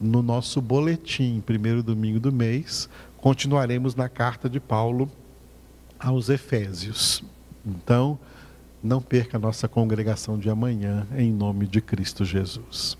no 0.00 0.22
nosso 0.22 0.58
boletim, 0.58 1.42
primeiro 1.44 1.82
domingo 1.82 2.18
do 2.18 2.32
mês. 2.32 2.88
Continuaremos 3.18 3.94
na 3.94 4.08
carta 4.08 4.48
de 4.48 4.58
Paulo 4.58 5.10
aos 5.98 6.30
Efésios. 6.30 7.22
Então, 7.62 8.18
não 8.82 9.02
perca 9.02 9.36
a 9.36 9.40
nossa 9.40 9.68
congregação 9.68 10.38
de 10.38 10.48
amanhã, 10.48 11.06
em 11.14 11.30
nome 11.30 11.66
de 11.66 11.82
Cristo 11.82 12.24
Jesus. 12.24 12.96